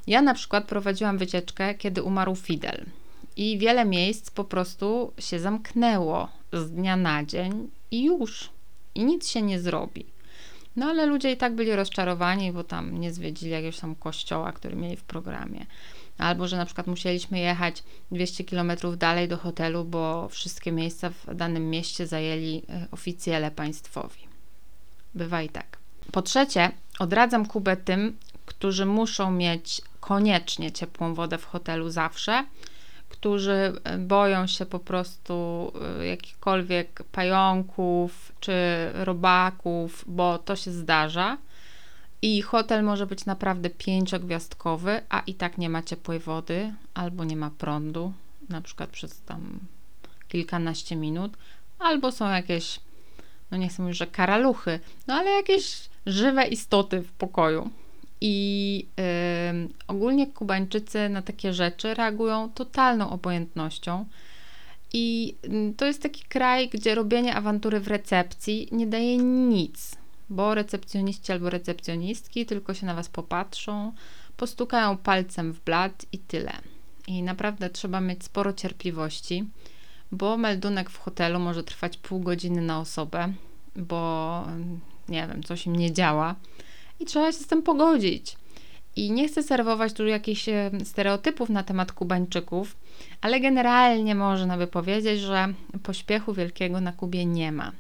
Ja 0.08 0.22
na 0.22 0.34
przykład 0.34 0.68
prowadziłam 0.68 1.18
wycieczkę, 1.18 1.76
kiedy 1.76 2.04
umarł 2.04 2.36
Fidel. 2.36 2.86
I 3.36 3.58
wiele 3.58 3.86
miejsc 3.86 4.32
po 4.32 4.44
prostu 4.44 5.14
się 5.20 5.40
zamknęło 5.40 6.28
z 6.54 6.72
dnia 6.72 6.96
na 6.96 7.26
dzień 7.26 7.70
i 7.92 8.04
już. 8.04 8.50
I 8.96 9.06
nic 9.06 9.28
się 9.28 9.42
nie 9.42 9.60
zrobi. 9.60 10.06
No 10.76 10.86
ale 10.86 11.06
ludzie 11.06 11.32
i 11.32 11.38
tak 11.38 11.56
byli 11.56 11.76
rozczarowani, 11.76 12.52
bo 12.52 12.64
tam 12.64 12.98
nie 13.00 13.14
zwiedzili 13.14 13.52
jakiegoś 13.52 13.80
tam 13.80 13.96
kościoła, 13.96 14.52
który 14.52 14.76
mieli 14.76 14.96
w 14.96 15.04
programie. 15.04 15.66
Albo, 16.18 16.48
że 16.48 16.58
na 16.58 16.66
przykład 16.66 16.88
musieliśmy 16.88 17.40
jechać 17.40 17.84
200 18.12 18.44
km 18.44 18.72
dalej 18.98 19.28
do 19.28 19.38
hotelu, 19.38 19.86
bo 19.86 20.30
wszystkie 20.30 20.72
miejsca 20.72 21.10
w 21.10 21.36
danym 21.36 21.70
mieście 21.70 22.08
zajęli 22.08 22.62
e, 22.70 22.88
oficjele 22.92 23.52
państwowi. 23.52 24.20
Bywa 25.16 25.42
i 25.42 25.50
tak. 25.50 25.78
Po 26.12 26.22
trzecie, 26.22 26.72
odradzam 27.00 27.46
Kubę 27.46 27.78
tym, 27.78 28.18
którzy 28.46 28.86
muszą 28.86 29.32
mieć 29.32 29.82
koniecznie 30.00 30.72
ciepłą 30.72 31.14
wodę 31.14 31.38
w 31.38 31.46
hotelu 31.46 31.90
zawsze, 31.90 32.46
którzy 33.10 33.74
e, 33.84 33.98
boją 33.98 34.48
się 34.48 34.66
po 34.66 34.80
prostu 34.80 35.72
e, 36.00 36.06
jakichkolwiek 36.06 37.04
pająków 37.12 38.32
czy 38.40 38.54
robaków, 38.94 40.06
bo 40.08 40.38
to 40.38 40.56
się 40.56 40.72
zdarza. 40.72 41.38
I 42.22 42.42
hotel 42.42 42.84
może 42.84 43.06
być 43.06 43.26
naprawdę 43.26 43.70
pięciogwiazdkowy, 43.70 45.02
a 45.10 45.20
i 45.20 45.34
tak 45.34 45.58
nie 45.58 45.70
ma 45.70 45.84
ciepłej 45.84 46.20
wody 46.20 46.74
albo 46.94 47.24
nie 47.24 47.36
ma 47.36 47.50
prądu, 47.50 48.14
na 48.50 48.62
przykład 48.62 48.90
przez 48.90 49.22
tam 49.22 49.60
kilkanaście 50.28 50.96
minut, 50.96 51.38
albo 51.80 52.12
są 52.12 52.30
jakieś, 52.30 52.80
no 53.52 53.58
nie 53.58 53.70
chcę 53.70 53.82
mówić, 53.84 53.98
że 53.98 54.08
karaluchy, 54.08 54.80
no 55.08 55.14
ale 55.14 55.32
jakieś 55.32 55.90
żywe 56.06 56.48
istoty 56.48 57.02
w 57.02 57.12
pokoju. 57.12 57.70
I 58.22 58.86
ogólnie 59.88 60.28
Kubańczycy 60.28 61.10
na 61.10 61.22
takie 61.22 61.54
rzeczy 61.54 61.94
reagują 61.94 62.50
totalną 62.50 63.10
obojętnością. 63.10 64.06
I 64.94 65.36
y, 65.46 65.74
to 65.78 65.86
jest 65.86 66.04
taki 66.04 66.24
kraj, 66.24 66.70
gdzie 66.70 66.96
robienie 66.96 67.36
awantury 67.36 67.80
w 67.80 67.88
recepcji 67.88 68.68
nie 68.72 68.88
daje 68.88 69.18
nic, 69.18 69.96
bo 70.30 70.56
recepcjoniści 70.56 71.32
albo 71.32 71.50
recepcjonistki 71.50 72.46
tylko 72.46 72.74
się 72.74 72.86
na 72.86 72.94
was 72.94 73.10
popatrzą, 73.10 73.94
postukają 74.38 74.98
palcem 74.98 75.54
w 75.54 75.60
blat 75.60 76.06
i 76.12 76.18
tyle. 76.18 76.52
i 77.08 77.24
naprawdę 77.24 77.70
trzeba 77.70 78.02
mieć 78.02 78.24
sporo 78.24 78.54
cierpliwości, 78.54 79.46
bo 80.12 80.38
meldunek 80.38 80.90
w 80.90 80.98
hotelu 80.98 81.40
może 81.40 81.64
trwać 81.64 81.98
pół 81.98 82.20
godziny 82.20 82.62
na 82.62 82.80
osobę, 82.80 83.34
bo 83.76 84.44
nie 85.10 85.28
wiem, 85.28 85.44
coś 85.44 85.66
im 85.66 85.76
nie 85.76 85.94
działa 85.94 86.36
i 87.00 87.06
trzeba 87.06 87.32
się 87.32 87.38
z 87.38 87.48
tym 87.48 87.64
pogodzić. 87.64 88.38
I 88.96 89.12
nie 89.12 89.28
chcę 89.28 89.44
serwować 89.44 89.94
tu 89.94 90.08
jakichś 90.08 90.50
e, 90.50 90.72
stereotypów 90.84 91.50
na 91.50 91.64
temat 91.64 91.92
Kubańczyków, 91.92 92.76
ale 93.22 93.40
generalnie 93.40 94.16
można 94.16 94.58
by 94.58 94.68
powiedzieć, 94.68 95.20
że 95.20 95.54
pośpiechu 95.84 96.34
wielkiego 96.34 96.82
na 96.82 96.92
Kubie 96.92 97.26
nie 97.26 97.52
ma. 97.52 97.72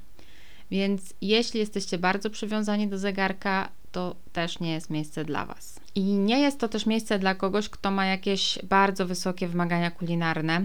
Więc 0.72 1.14
jeśli 1.22 1.60
jesteście 1.60 1.98
bardzo 1.98 2.30
przywiązani 2.30 2.88
do 2.88 2.98
zegarka, 2.98 3.70
to 3.92 4.16
też 4.34 4.60
nie 4.60 4.74
jest 4.74 4.90
miejsce 4.90 5.26
dla 5.26 5.46
Was. 5.46 5.80
I 5.96 6.02
nie 6.02 6.40
jest 6.40 6.60
to 6.60 6.68
też 6.68 6.86
miejsce 6.86 7.20
dla 7.20 7.36
kogoś, 7.36 7.70
kto 7.70 7.92
ma 7.92 8.06
jakieś 8.06 8.60
bardzo 8.64 9.06
wysokie 9.06 9.48
wymagania 9.48 9.92
kulinarne, 9.92 10.62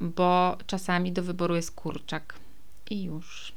bo 0.00 0.56
czasami 0.66 1.12
do 1.12 1.22
wyboru 1.22 1.56
jest 1.56 1.70
kurczak. 1.70 2.34
I 2.90 3.02
już. 3.02 3.55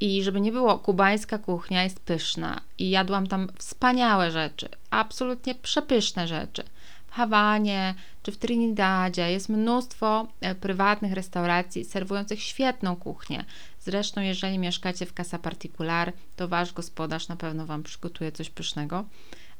I 0.00 0.22
żeby 0.22 0.40
nie 0.40 0.52
było, 0.52 0.78
kubańska 0.78 1.38
kuchnia 1.38 1.84
jest 1.84 2.00
pyszna 2.00 2.60
i 2.78 2.90
jadłam 2.90 3.26
tam 3.26 3.48
wspaniałe 3.58 4.30
rzeczy, 4.30 4.68
absolutnie 4.90 5.54
przepyszne 5.54 6.28
rzeczy. 6.28 6.62
W 7.06 7.12
Hawanie 7.12 7.94
czy 8.22 8.32
w 8.32 8.36
Trinidadzie 8.36 9.32
jest 9.32 9.48
mnóstwo 9.48 10.26
e, 10.40 10.54
prywatnych 10.54 11.12
restauracji 11.12 11.84
serwujących 11.84 12.42
świetną 12.42 12.96
kuchnię. 12.96 13.44
Zresztą, 13.80 14.20
jeżeli 14.20 14.58
mieszkacie 14.58 15.06
w 15.06 15.12
Casa 15.12 15.38
Particular, 15.38 16.12
to 16.36 16.48
wasz 16.48 16.72
gospodarz 16.72 17.28
na 17.28 17.36
pewno 17.36 17.66
wam 17.66 17.82
przygotuje 17.82 18.32
coś 18.32 18.50
pysznego. 18.50 19.04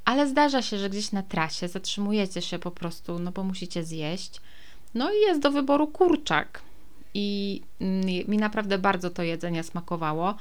Ale 0.05 0.29
zdarza 0.29 0.63
się, 0.63 0.79
że 0.79 0.91
gdzieś 0.91 1.13
na 1.13 1.23
trasie 1.23 1.69
zatrzymujecie 1.69 2.43
się 2.43 2.59
po 2.59 2.71
prostu, 2.71 3.19
no 3.19 3.33
bo 3.33 3.45
musicie 3.45 3.85
zjeść. 3.85 4.41
No 4.95 5.13
i 5.13 5.21
jest 5.21 5.41
do 5.41 5.51
wyboru 5.51 5.87
kurczak 5.87 6.63
i 7.15 7.63
mi 8.29 8.39
naprawdę 8.39 8.79
bardzo 8.79 9.11
to 9.11 9.23
jedzenie 9.23 9.63
smakowało. 9.63 10.35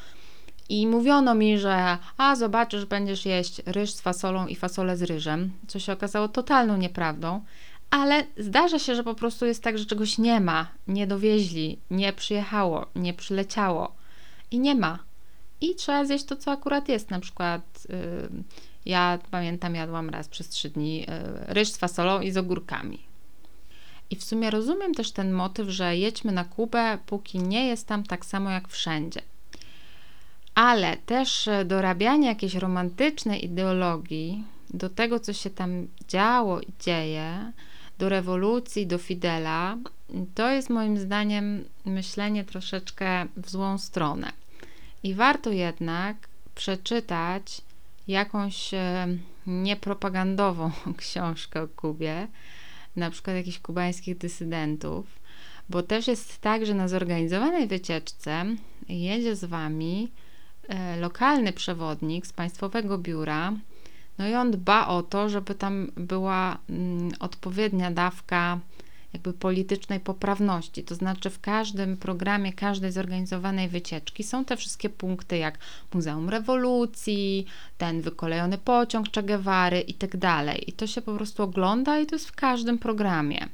I 0.69 0.87
mówiono 0.87 1.35
mi, 1.35 1.59
że 1.59 1.97
a 2.17 2.35
zobaczysz, 2.35 2.85
będziesz 2.85 3.25
jeść 3.25 3.61
ryż 3.65 3.91
z 3.91 4.01
fasolą 4.01 4.47
i 4.47 4.55
fasolę 4.55 4.97
z 4.97 5.01
ryżem, 5.01 5.51
co 5.67 5.79
się 5.79 5.93
okazało 5.93 6.27
totalną 6.27 6.77
nieprawdą, 6.77 7.41
ale 7.89 8.23
zdarza 8.37 8.79
się, 8.79 8.95
że 8.95 9.03
po 9.03 9.15
prostu 9.15 9.45
jest 9.45 9.63
tak, 9.63 9.77
że 9.77 9.85
czegoś 9.85 10.17
nie 10.17 10.39
ma, 10.39 10.67
nie 10.87 11.07
dowieźli, 11.07 11.79
nie 11.91 12.13
przyjechało, 12.13 12.85
nie 12.95 13.13
przyleciało 13.13 13.95
i 14.51 14.59
nie 14.59 14.75
ma. 14.75 14.99
I 15.61 15.75
trzeba 15.75 16.05
zjeść 16.05 16.25
to, 16.25 16.35
co 16.35 16.51
akurat 16.51 16.89
jest. 16.89 17.11
Na 17.11 17.19
przykład 17.19 17.87
yy, 17.89 18.29
ja 18.85 19.19
pamiętam, 19.31 19.75
jadłam 19.75 20.09
raz 20.09 20.27
przez 20.27 20.49
trzy 20.49 20.69
dni 20.69 20.99
yy, 20.99 21.05
ryż 21.47 21.69
z 21.69 21.77
fasolą 21.77 22.21
i 22.21 22.31
z 22.31 22.37
ogórkami. 22.37 23.06
I 24.09 24.15
w 24.15 24.23
sumie 24.23 24.51
rozumiem 24.51 24.93
też 24.93 25.11
ten 25.11 25.31
motyw, 25.31 25.69
że 25.69 25.97
jedźmy 25.97 26.31
na 26.31 26.43
Kubę, 26.43 26.97
póki 27.05 27.39
nie 27.39 27.67
jest 27.67 27.87
tam 27.87 28.03
tak 28.03 28.25
samo 28.25 28.49
jak 28.49 28.67
wszędzie. 28.67 29.21
Ale 30.55 30.97
też 30.97 31.47
e, 31.47 31.65
dorabianie 31.65 32.27
jakiejś 32.27 32.55
romantycznej 32.55 33.45
ideologii 33.45 34.43
do 34.69 34.89
tego, 34.89 35.19
co 35.19 35.33
się 35.33 35.49
tam 35.49 35.87
działo 36.07 36.61
i 36.61 36.73
dzieje, 36.79 37.51
do 37.99 38.09
rewolucji, 38.09 38.87
do 38.87 38.97
Fidela, 38.97 39.77
to 40.35 40.51
jest 40.51 40.69
moim 40.69 40.97
zdaniem 40.97 41.63
myślenie 41.85 42.43
troszeczkę 42.43 43.25
w 43.37 43.49
złą 43.49 43.77
stronę. 43.77 44.31
I 45.03 45.13
warto 45.13 45.51
jednak 45.51 46.17
przeczytać 46.55 47.61
jakąś 48.07 48.73
e, 48.73 49.07
niepropagandową 49.47 50.71
książkę 50.97 51.61
o 51.61 51.67
Kubie, 51.67 52.27
na 52.97 53.11
przykład 53.11 53.35
jakichś 53.35 53.59
kubańskich 53.59 54.17
dysydentów, 54.17 55.19
bo 55.69 55.83
też 55.83 56.07
jest 56.07 56.37
tak, 56.37 56.65
że 56.65 56.73
na 56.73 56.87
zorganizowanej 56.87 57.67
wycieczce 57.67 58.45
jedzie 58.89 59.35
z 59.35 59.45
wami 59.45 60.11
e, 60.67 60.99
lokalny 60.99 61.53
przewodnik 61.53 62.27
z 62.27 62.33
państwowego 62.33 62.97
biura. 62.97 63.53
No 64.17 64.27
i 64.27 64.33
on 64.33 64.51
dba 64.51 64.87
o 64.87 65.03
to, 65.03 65.29
żeby 65.29 65.55
tam 65.55 65.91
była 65.95 66.57
mm, 66.69 67.11
odpowiednia 67.19 67.91
dawka 67.91 68.59
jakby 69.17 69.33
politycznej 69.33 69.99
poprawności. 69.99 70.83
To 70.83 70.95
znaczy 70.95 71.29
w 71.29 71.39
każdym 71.39 71.97
programie, 71.97 72.53
każdej 72.53 72.91
zorganizowanej 72.91 73.69
wycieczki 73.69 74.23
są 74.23 74.45
te 74.45 74.57
wszystkie 74.57 74.89
punkty 74.89 75.37
jak 75.37 75.57
Muzeum 75.93 76.29
Rewolucji, 76.29 77.45
ten 77.77 78.01
wykolejony 78.01 78.57
pociąg 78.57 79.11
Che 79.11 79.23
Guevary 79.23 79.79
i 79.79 79.93
tak 79.93 80.17
dalej. 80.17 80.69
I 80.69 80.73
to 80.73 80.87
się 80.87 81.01
po 81.01 81.15
prostu 81.15 81.43
ogląda 81.43 81.99
i 81.99 82.05
to 82.05 82.15
jest 82.15 82.27
w 82.27 82.35
każdym 82.35 82.77
programie. 82.79 83.47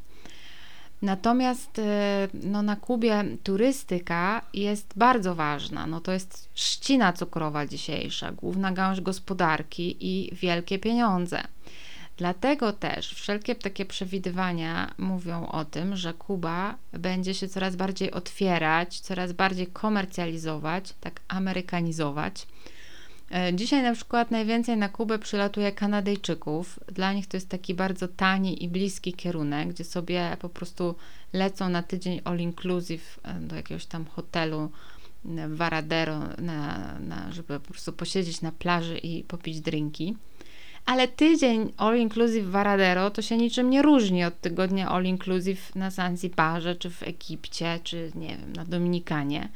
Natomiast 1.01 1.79
e, 1.79 2.27
no, 2.33 2.61
na 2.61 2.75
Kubie 2.75 3.23
turystyka 3.43 4.41
jest 4.53 4.93
bardzo 4.95 5.35
ważna. 5.35 5.87
No, 5.87 6.01
to 6.01 6.11
jest 6.11 6.53
trzcina 6.53 7.13
cukrowa 7.13 7.67
dzisiejsza, 7.67 8.31
główna 8.31 8.71
gałąź 8.71 9.01
gospodarki 9.01 9.97
i 9.99 10.35
wielkie 10.35 10.79
pieniądze. 10.79 11.43
Dlatego 12.17 12.73
też 12.73 13.13
wszelkie 13.13 13.55
takie 13.55 13.85
przewidywania 13.85 14.93
mówią 14.97 15.47
o 15.47 15.65
tym, 15.65 15.95
że 15.95 16.13
Kuba 16.13 16.75
będzie 16.91 17.33
się 17.33 17.47
coraz 17.47 17.75
bardziej 17.75 18.11
otwierać, 18.11 18.99
coraz 18.99 19.33
bardziej 19.33 19.67
komercjalizować, 19.67 20.93
tak 21.01 21.21
amerykanizować. 21.27 22.47
E, 23.31 23.53
dzisiaj 23.53 23.83
na 23.83 23.93
przykład 23.93 24.31
najwięcej 24.31 24.77
na 24.77 24.89
Kubę 24.89 25.19
przylatuje 25.19 25.71
Kanadyjczyków. 25.71 26.79
Dla 26.87 27.13
nich 27.13 27.27
to 27.27 27.37
jest 27.37 27.49
taki 27.49 27.73
bardzo 27.73 28.07
tani 28.07 28.63
i 28.63 28.67
bliski 28.67 29.13
kierunek, 29.13 29.69
gdzie 29.69 29.83
sobie 29.83 30.37
po 30.39 30.49
prostu 30.49 30.95
lecą 31.33 31.69
na 31.69 31.83
tydzień 31.83 32.21
all 32.23 32.39
inclusive 32.39 33.19
e, 33.23 33.33
do 33.33 33.55
jakiegoś 33.55 33.85
tam 33.85 34.05
hotelu 34.05 34.71
w 35.25 35.55
Varadero, 35.57 36.19
na, 36.37 36.93
na, 36.99 37.31
żeby 37.31 37.59
po 37.59 37.69
prostu 37.69 37.93
posiedzieć 37.93 38.41
na 38.41 38.51
plaży 38.51 38.97
i 38.97 39.23
popić 39.23 39.61
drinki 39.61 40.15
ale 40.85 41.07
tydzień 41.07 41.73
all 41.77 41.97
inclusive 41.97 42.49
Varadero 42.49 43.09
to 43.09 43.21
się 43.21 43.37
niczym 43.37 43.69
nie 43.69 43.81
różni 43.81 44.23
od 44.23 44.41
tygodnia 44.41 44.89
all 44.89 45.05
inclusive 45.05 45.75
na 45.75 45.89
Zanzibarze, 45.89 46.75
czy 46.75 46.89
w 46.89 47.03
Egipcie, 47.03 47.79
czy 47.83 48.11
nie 48.15 48.27
wiem, 48.27 48.53
na 48.53 48.65
Dominikanie. 48.65 49.49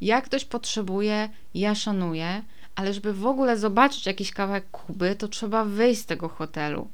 Jak 0.00 0.24
ktoś 0.24 0.44
potrzebuje, 0.44 1.28
ja 1.54 1.74
szanuję, 1.74 2.42
ale 2.74 2.94
żeby 2.94 3.12
w 3.12 3.26
ogóle 3.26 3.58
zobaczyć 3.58 4.06
jakiś 4.06 4.30
kawałek 4.30 4.70
Kuby, 4.70 5.16
to 5.16 5.28
trzeba 5.28 5.64
wyjść 5.64 6.00
z 6.00 6.06
tego 6.06 6.28
hotelu. 6.28 6.88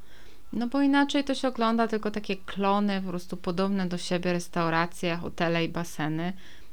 No 0.52 0.66
bo 0.66 0.82
inaczej 0.82 1.24
to 1.24 1.34
się 1.34 1.48
ogląda 1.48 1.88
tylko 1.88 2.10
takie 2.10 2.36
klony, 2.36 3.02
po 3.02 3.08
prostu 3.08 3.36
podobne 3.36 3.88
do 3.88 3.98
siebie 3.98 4.32
restauracje, 4.32 5.16
hotele 5.16 5.64
i 5.64 5.68
baseny. 5.68 6.32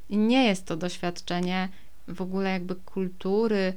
I 0.10 0.18
nie 0.18 0.46
jest 0.46 0.66
to 0.66 0.78
doświadczenie 0.78 1.70
w 2.08 2.22
ogóle 2.22 2.50
jakby 2.52 2.76
kultury, 2.76 3.74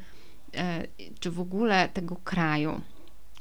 e, 0.55 0.87
czy 1.21 1.31
w 1.31 1.41
ogóle 1.41 1.89
tego 1.89 2.17
kraju. 2.25 2.81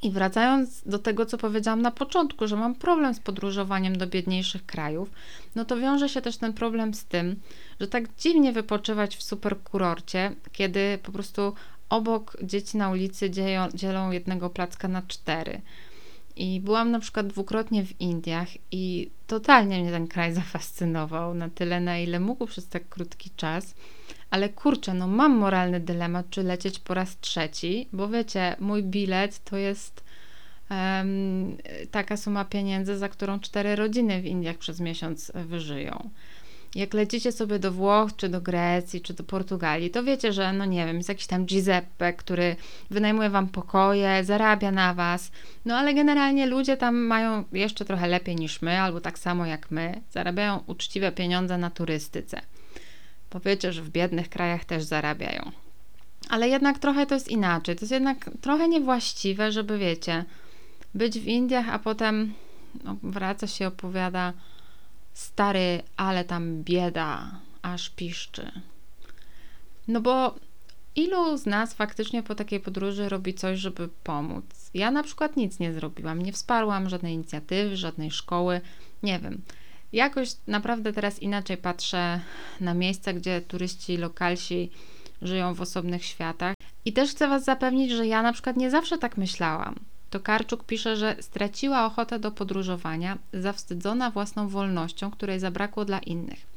I 0.02 0.12
wracając 0.12 0.82
do 0.86 1.00
tego, 1.00 1.26
co 1.26 1.38
powiedziałam 1.38 1.82
na 1.82 1.92
początku, 1.92 2.48
że 2.48 2.56
mam 2.56 2.76
problem 2.76 3.14
z 3.14 3.20
podróżowaniem 3.20 3.98
do 3.98 4.08
biedniejszych 4.08 4.66
krajów, 4.66 5.10
no 5.56 5.66
to 5.66 5.78
wiąże 5.78 6.10
się 6.10 6.22
też 6.22 6.38
ten 6.38 6.54
problem 6.54 6.94
z 6.94 7.06
tym, 7.06 7.36
że 7.80 7.88
tak 7.88 8.16
dziwnie 8.18 8.52
wypoczywać 8.52 9.16
w 9.16 9.24
superkurorcie, 9.24 10.36
kiedy 10.52 11.00
po 11.04 11.12
prostu 11.12 11.54
obok 11.90 12.38
dzieci 12.44 12.78
na 12.78 12.90
ulicy 12.90 13.30
dzieją, 13.30 13.68
dzielą 13.74 14.12
jednego 14.12 14.50
placka 14.50 14.88
na 14.88 15.02
cztery. 15.02 15.62
I 16.36 16.60
byłam 16.60 16.92
na 16.92 17.00
przykład 17.00 17.28
dwukrotnie 17.28 17.86
w 17.86 18.02
Indiach 18.02 18.48
i 18.72 19.10
totalnie 19.28 19.82
mnie 19.82 19.92
ten 19.92 20.08
kraj 20.08 20.34
zafascynował 20.42 21.34
na 21.34 21.50
tyle, 21.50 21.82
na 21.82 21.98
ile 21.98 22.20
mógł 22.20 22.46
przez 22.46 22.68
tak 22.68 22.90
krótki 22.90 23.30
czas. 23.36 23.76
Ale 24.30 24.50
kurczę, 24.50 24.94
no 24.94 25.08
mam 25.08 25.38
moralny 25.38 25.80
dylemat, 25.80 26.30
czy 26.30 26.44
lecieć 26.44 26.80
po 26.80 26.94
raz 26.94 27.20
trzeci, 27.20 27.88
bo 27.94 28.08
wiecie, 28.08 28.56
mój 28.60 28.84
bilet 28.84 29.44
to 29.44 29.58
jest 29.58 30.04
um, 30.72 31.58
taka 31.92 32.18
suma 32.18 32.46
pieniędzy, 32.46 32.98
za 32.98 33.10
którą 33.10 33.40
cztery 33.40 33.76
rodziny 33.76 34.22
w 34.22 34.26
Indiach 34.26 34.58
przez 34.58 34.80
miesiąc 34.80 35.32
wyżyją. 35.36 36.10
Jak 36.76 36.94
lecicie 36.94 37.32
sobie 37.32 37.60
do 37.60 37.72
Włoch, 37.72 38.16
czy 38.16 38.30
do 38.30 38.42
Grecji, 38.42 39.02
czy 39.02 39.14
do 39.14 39.24
Portugalii, 39.24 39.90
to 39.90 40.04
wiecie, 40.04 40.34
że 40.34 40.54
no 40.54 40.66
nie 40.66 40.86
wiem, 40.86 40.98
jest 40.98 41.10
jakiś 41.10 41.28
tam 41.28 41.46
Giuseppe, 41.46 42.14
który 42.14 42.56
wynajmuje 42.90 43.30
wam 43.30 43.48
pokoje, 43.48 44.24
zarabia 44.24 44.72
na 44.72 44.94
was, 44.94 45.32
no 45.66 45.78
ale 45.78 45.94
generalnie 45.94 46.46
ludzie 46.46 46.78
tam 46.78 46.96
mają 46.96 47.44
jeszcze 47.52 47.86
trochę 47.86 48.08
lepiej 48.08 48.36
niż 48.36 48.62
my, 48.62 48.82
albo 48.82 49.02
tak 49.02 49.20
samo 49.20 49.46
jak 49.46 49.72
my, 49.72 50.02
zarabiają 50.12 50.64
uczciwe 50.68 51.12
pieniądze 51.12 51.58
na 51.58 51.70
turystyce. 51.70 52.42
Powiecie, 53.30 53.74
że 53.74 53.82
w 53.82 53.90
biednych 53.90 54.30
krajach 54.30 54.66
też 54.66 54.84
zarabiają. 54.84 55.52
Ale 56.30 56.50
jednak 56.50 56.80
trochę 56.80 57.06
to 57.06 57.14
jest 57.14 57.28
inaczej. 57.28 57.76
To 57.76 57.82
jest 57.82 57.92
jednak 57.92 58.30
trochę 58.42 58.68
niewłaściwe, 58.68 59.52
żeby 59.52 59.78
wiecie, 59.78 60.26
być 60.96 61.20
w 61.20 61.28
Indiach, 61.28 61.70
a 61.70 61.80
potem 61.80 62.34
no, 62.84 62.98
wraca 63.04 63.48
się 63.48 63.68
opowiada 63.68 64.34
stary, 65.14 65.82
ale 65.98 66.24
tam 66.26 66.64
bieda, 66.64 67.32
aż 67.62 67.90
piszczy. 67.90 68.52
No 69.88 70.02
bo 70.02 70.36
ilu 70.96 71.38
z 71.38 71.46
nas 71.46 71.74
faktycznie 71.74 72.24
po 72.24 72.36
takiej 72.36 72.60
podróży 72.60 73.10
robi 73.10 73.34
coś, 73.34 73.60
żeby 73.60 73.90
pomóc? 74.04 74.46
Ja 74.74 74.92
na 74.92 75.04
przykład 75.04 75.38
nic 75.38 75.60
nie 75.60 75.74
zrobiłam, 75.74 76.22
nie 76.22 76.32
wsparłam 76.34 76.90
żadnej 76.90 77.14
inicjatywy, 77.14 77.78
żadnej 77.78 78.12
szkoły, 78.12 78.62
Nie 79.04 79.20
wiem. 79.20 79.42
Jakoś 79.94 80.30
naprawdę 80.48 80.94
teraz 80.94 81.20
inaczej 81.20 81.58
patrzę 81.58 82.20
na 82.60 82.74
miejsca, 82.74 83.14
gdzie 83.14 83.42
turyści 83.42 83.98
lokalsi 83.98 84.72
żyją 85.22 85.54
w 85.54 85.62
osobnych 85.62 86.06
światach. 86.06 86.56
I 86.86 86.94
też 86.94 87.12
chcę 87.12 87.28
Was 87.28 87.44
zapewnić, 87.44 87.92
że 87.92 88.08
ja 88.08 88.22
na 88.22 88.34
przykład 88.34 88.58
nie 88.58 88.72
zawsze 88.72 88.98
tak 88.98 89.18
myślałam. 89.18 89.76
To 90.10 90.20
Karczuk 90.20 90.64
pisze, 90.64 90.96
że 90.96 91.16
straciła 91.20 91.86
ochotę 91.86 92.20
do 92.20 92.32
podróżowania, 92.32 93.18
zawstydzona 93.34 94.12
własną 94.12 94.48
wolnością, 94.48 95.12
której 95.12 95.40
zabrakło 95.40 95.86
dla 95.86 96.00
innych. 96.00 96.48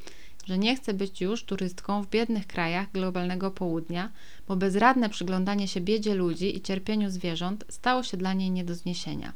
Że 0.47 0.59
nie 0.59 0.77
chce 0.77 0.95
być 0.95 1.21
już 1.21 1.45
turystką 1.45 2.03
w 2.03 2.11
biednych 2.11 2.47
krajach 2.47 2.93
globalnego 2.93 3.51
południa, 3.51 4.11
bo 4.49 4.57
bezradne 4.57 5.09
przyglądanie 5.09 5.69
się 5.69 5.81
biedzie 5.81 6.15
ludzi 6.15 6.57
i 6.57 6.61
cierpieniu 6.61 7.11
zwierząt 7.11 7.65
stało 7.69 8.03
się 8.03 8.17
dla 8.17 8.33
niej 8.33 8.51
nie 8.51 8.65
do 8.65 8.75
zniesienia. 8.75 9.33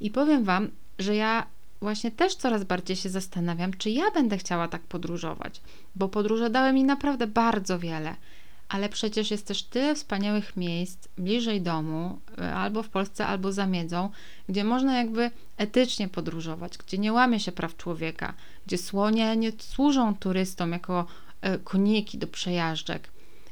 I 0.00 0.10
powiem 0.10 0.44
Wam, 0.44 0.70
że 0.98 1.16
ja 1.16 1.46
właśnie 1.80 2.10
też 2.10 2.34
coraz 2.34 2.64
bardziej 2.64 2.96
się 2.96 3.08
zastanawiam, 3.08 3.74
czy 3.74 3.90
ja 3.90 4.10
będę 4.10 4.38
chciała 4.38 4.68
tak 4.68 4.82
podróżować, 4.82 5.60
bo 5.94 6.08
podróże 6.08 6.50
dały 6.50 6.72
mi 6.72 6.84
naprawdę 6.84 7.26
bardzo 7.26 7.78
wiele. 7.78 8.16
Ale 8.68 8.88
przecież 8.88 9.30
jest 9.30 9.46
też 9.46 9.62
tyle 9.62 9.94
wspaniałych 9.94 10.56
miejsc 10.56 11.08
bliżej 11.18 11.60
domu, 11.62 12.18
e, 12.38 12.54
albo 12.54 12.82
w 12.82 12.88
Polsce, 12.88 13.26
albo 13.26 13.52
za 13.52 13.66
miedzą, 13.66 14.10
gdzie 14.48 14.64
można 14.64 14.98
jakby 14.98 15.30
etycznie 15.56 16.08
podróżować, 16.08 16.78
gdzie 16.78 16.98
nie 16.98 17.12
łamie 17.12 17.40
się 17.40 17.52
praw 17.52 17.76
człowieka, 17.76 18.34
gdzie 18.66 18.78
słonie 18.78 19.36
nie 19.36 19.52
służą 19.58 20.14
turystom 20.14 20.72
jako 20.72 21.06
e, 21.40 21.58
koniki 21.58 22.18
do 22.18 22.26
przejażdżek, 22.26 23.10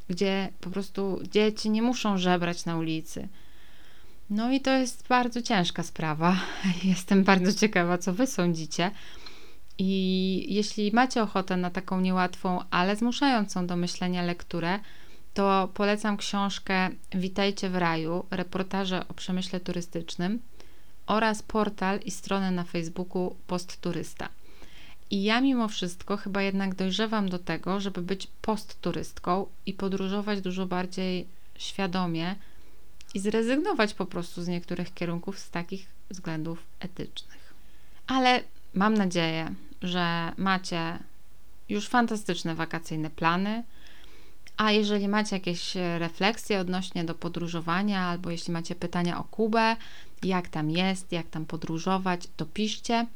gdzie 0.09 0.49
po 0.61 0.69
prostu 0.69 1.19
dzieci 1.31 1.69
nie 1.69 1.81
muszą 1.81 2.17
żebrać 2.17 2.65
na 2.65 2.77
ulicy. 2.77 3.27
No 4.29 4.51
i 4.51 4.61
to 4.61 4.71
jest 4.71 5.07
bardzo 5.07 5.41
ciężka 5.41 5.83
sprawa. 5.83 6.39
Jestem 6.83 7.23
bardzo 7.23 7.53
ciekawa, 7.53 7.97
co 7.97 8.13
wy 8.13 8.27
sądzicie. 8.27 8.91
I 9.77 10.45
jeśli 10.53 10.91
macie 10.91 11.23
ochotę 11.23 11.57
na 11.57 11.69
taką 11.69 12.01
niełatwą, 12.01 12.59
ale 12.71 12.95
zmuszającą 12.95 13.67
do 13.67 13.75
myślenia 13.75 14.21
lekturę, 14.21 14.79
to 15.33 15.69
polecam 15.73 16.17
książkę 16.17 16.89
Witajcie 17.11 17.69
w 17.69 17.75
raju, 17.75 18.25
reportaże 18.31 19.07
o 19.07 19.13
przemyśle 19.13 19.59
turystycznym 19.59 20.39
oraz 21.07 21.43
portal 21.43 21.99
i 21.99 22.11
stronę 22.11 22.51
na 22.51 22.63
Facebooku 22.63 23.35
Postturysta. 23.47 24.29
I 25.11 25.23
ja 25.23 25.41
mimo 25.41 25.67
wszystko 25.67 26.17
chyba 26.17 26.41
jednak 26.41 26.75
dojrzewam 26.75 27.29
do 27.29 27.39
tego, 27.39 27.79
żeby 27.79 28.01
być 28.01 28.27
postturystką 28.41 29.45
i 29.65 29.73
podróżować 29.73 30.41
dużo 30.41 30.65
bardziej 30.65 31.27
świadomie, 31.57 32.35
i 33.13 33.19
zrezygnować 33.19 33.93
po 33.93 34.05
prostu 34.05 34.43
z 34.43 34.47
niektórych 34.47 34.93
kierunków 34.93 35.39
z 35.39 35.49
takich 35.49 35.87
względów 36.09 36.63
etycznych. 36.79 37.53
Ale 38.07 38.43
mam 38.73 38.93
nadzieję, 38.93 39.53
że 39.81 40.31
macie 40.37 40.99
już 41.69 41.87
fantastyczne 41.87 42.55
wakacyjne 42.55 43.09
plany. 43.09 43.63
A 44.57 44.71
jeżeli 44.71 45.07
macie 45.07 45.35
jakieś 45.35 45.75
refleksje 45.75 46.59
odnośnie 46.59 47.03
do 47.03 47.15
podróżowania, 47.15 48.01
albo 48.01 48.31
jeśli 48.31 48.53
macie 48.53 48.75
pytania 48.75 49.19
o 49.19 49.23
Kubę, 49.23 49.75
jak 50.23 50.47
tam 50.47 50.69
jest, 50.69 51.11
jak 51.11 51.29
tam 51.29 51.45
podróżować, 51.45 52.27
to 52.37 52.45
piszcie. 52.45 53.07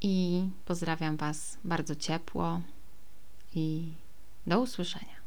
I 0.00 0.42
pozdrawiam 0.64 1.16
Was 1.16 1.58
bardzo 1.64 1.96
ciepło 1.96 2.60
i 3.54 3.92
do 4.46 4.60
usłyszenia. 4.60 5.21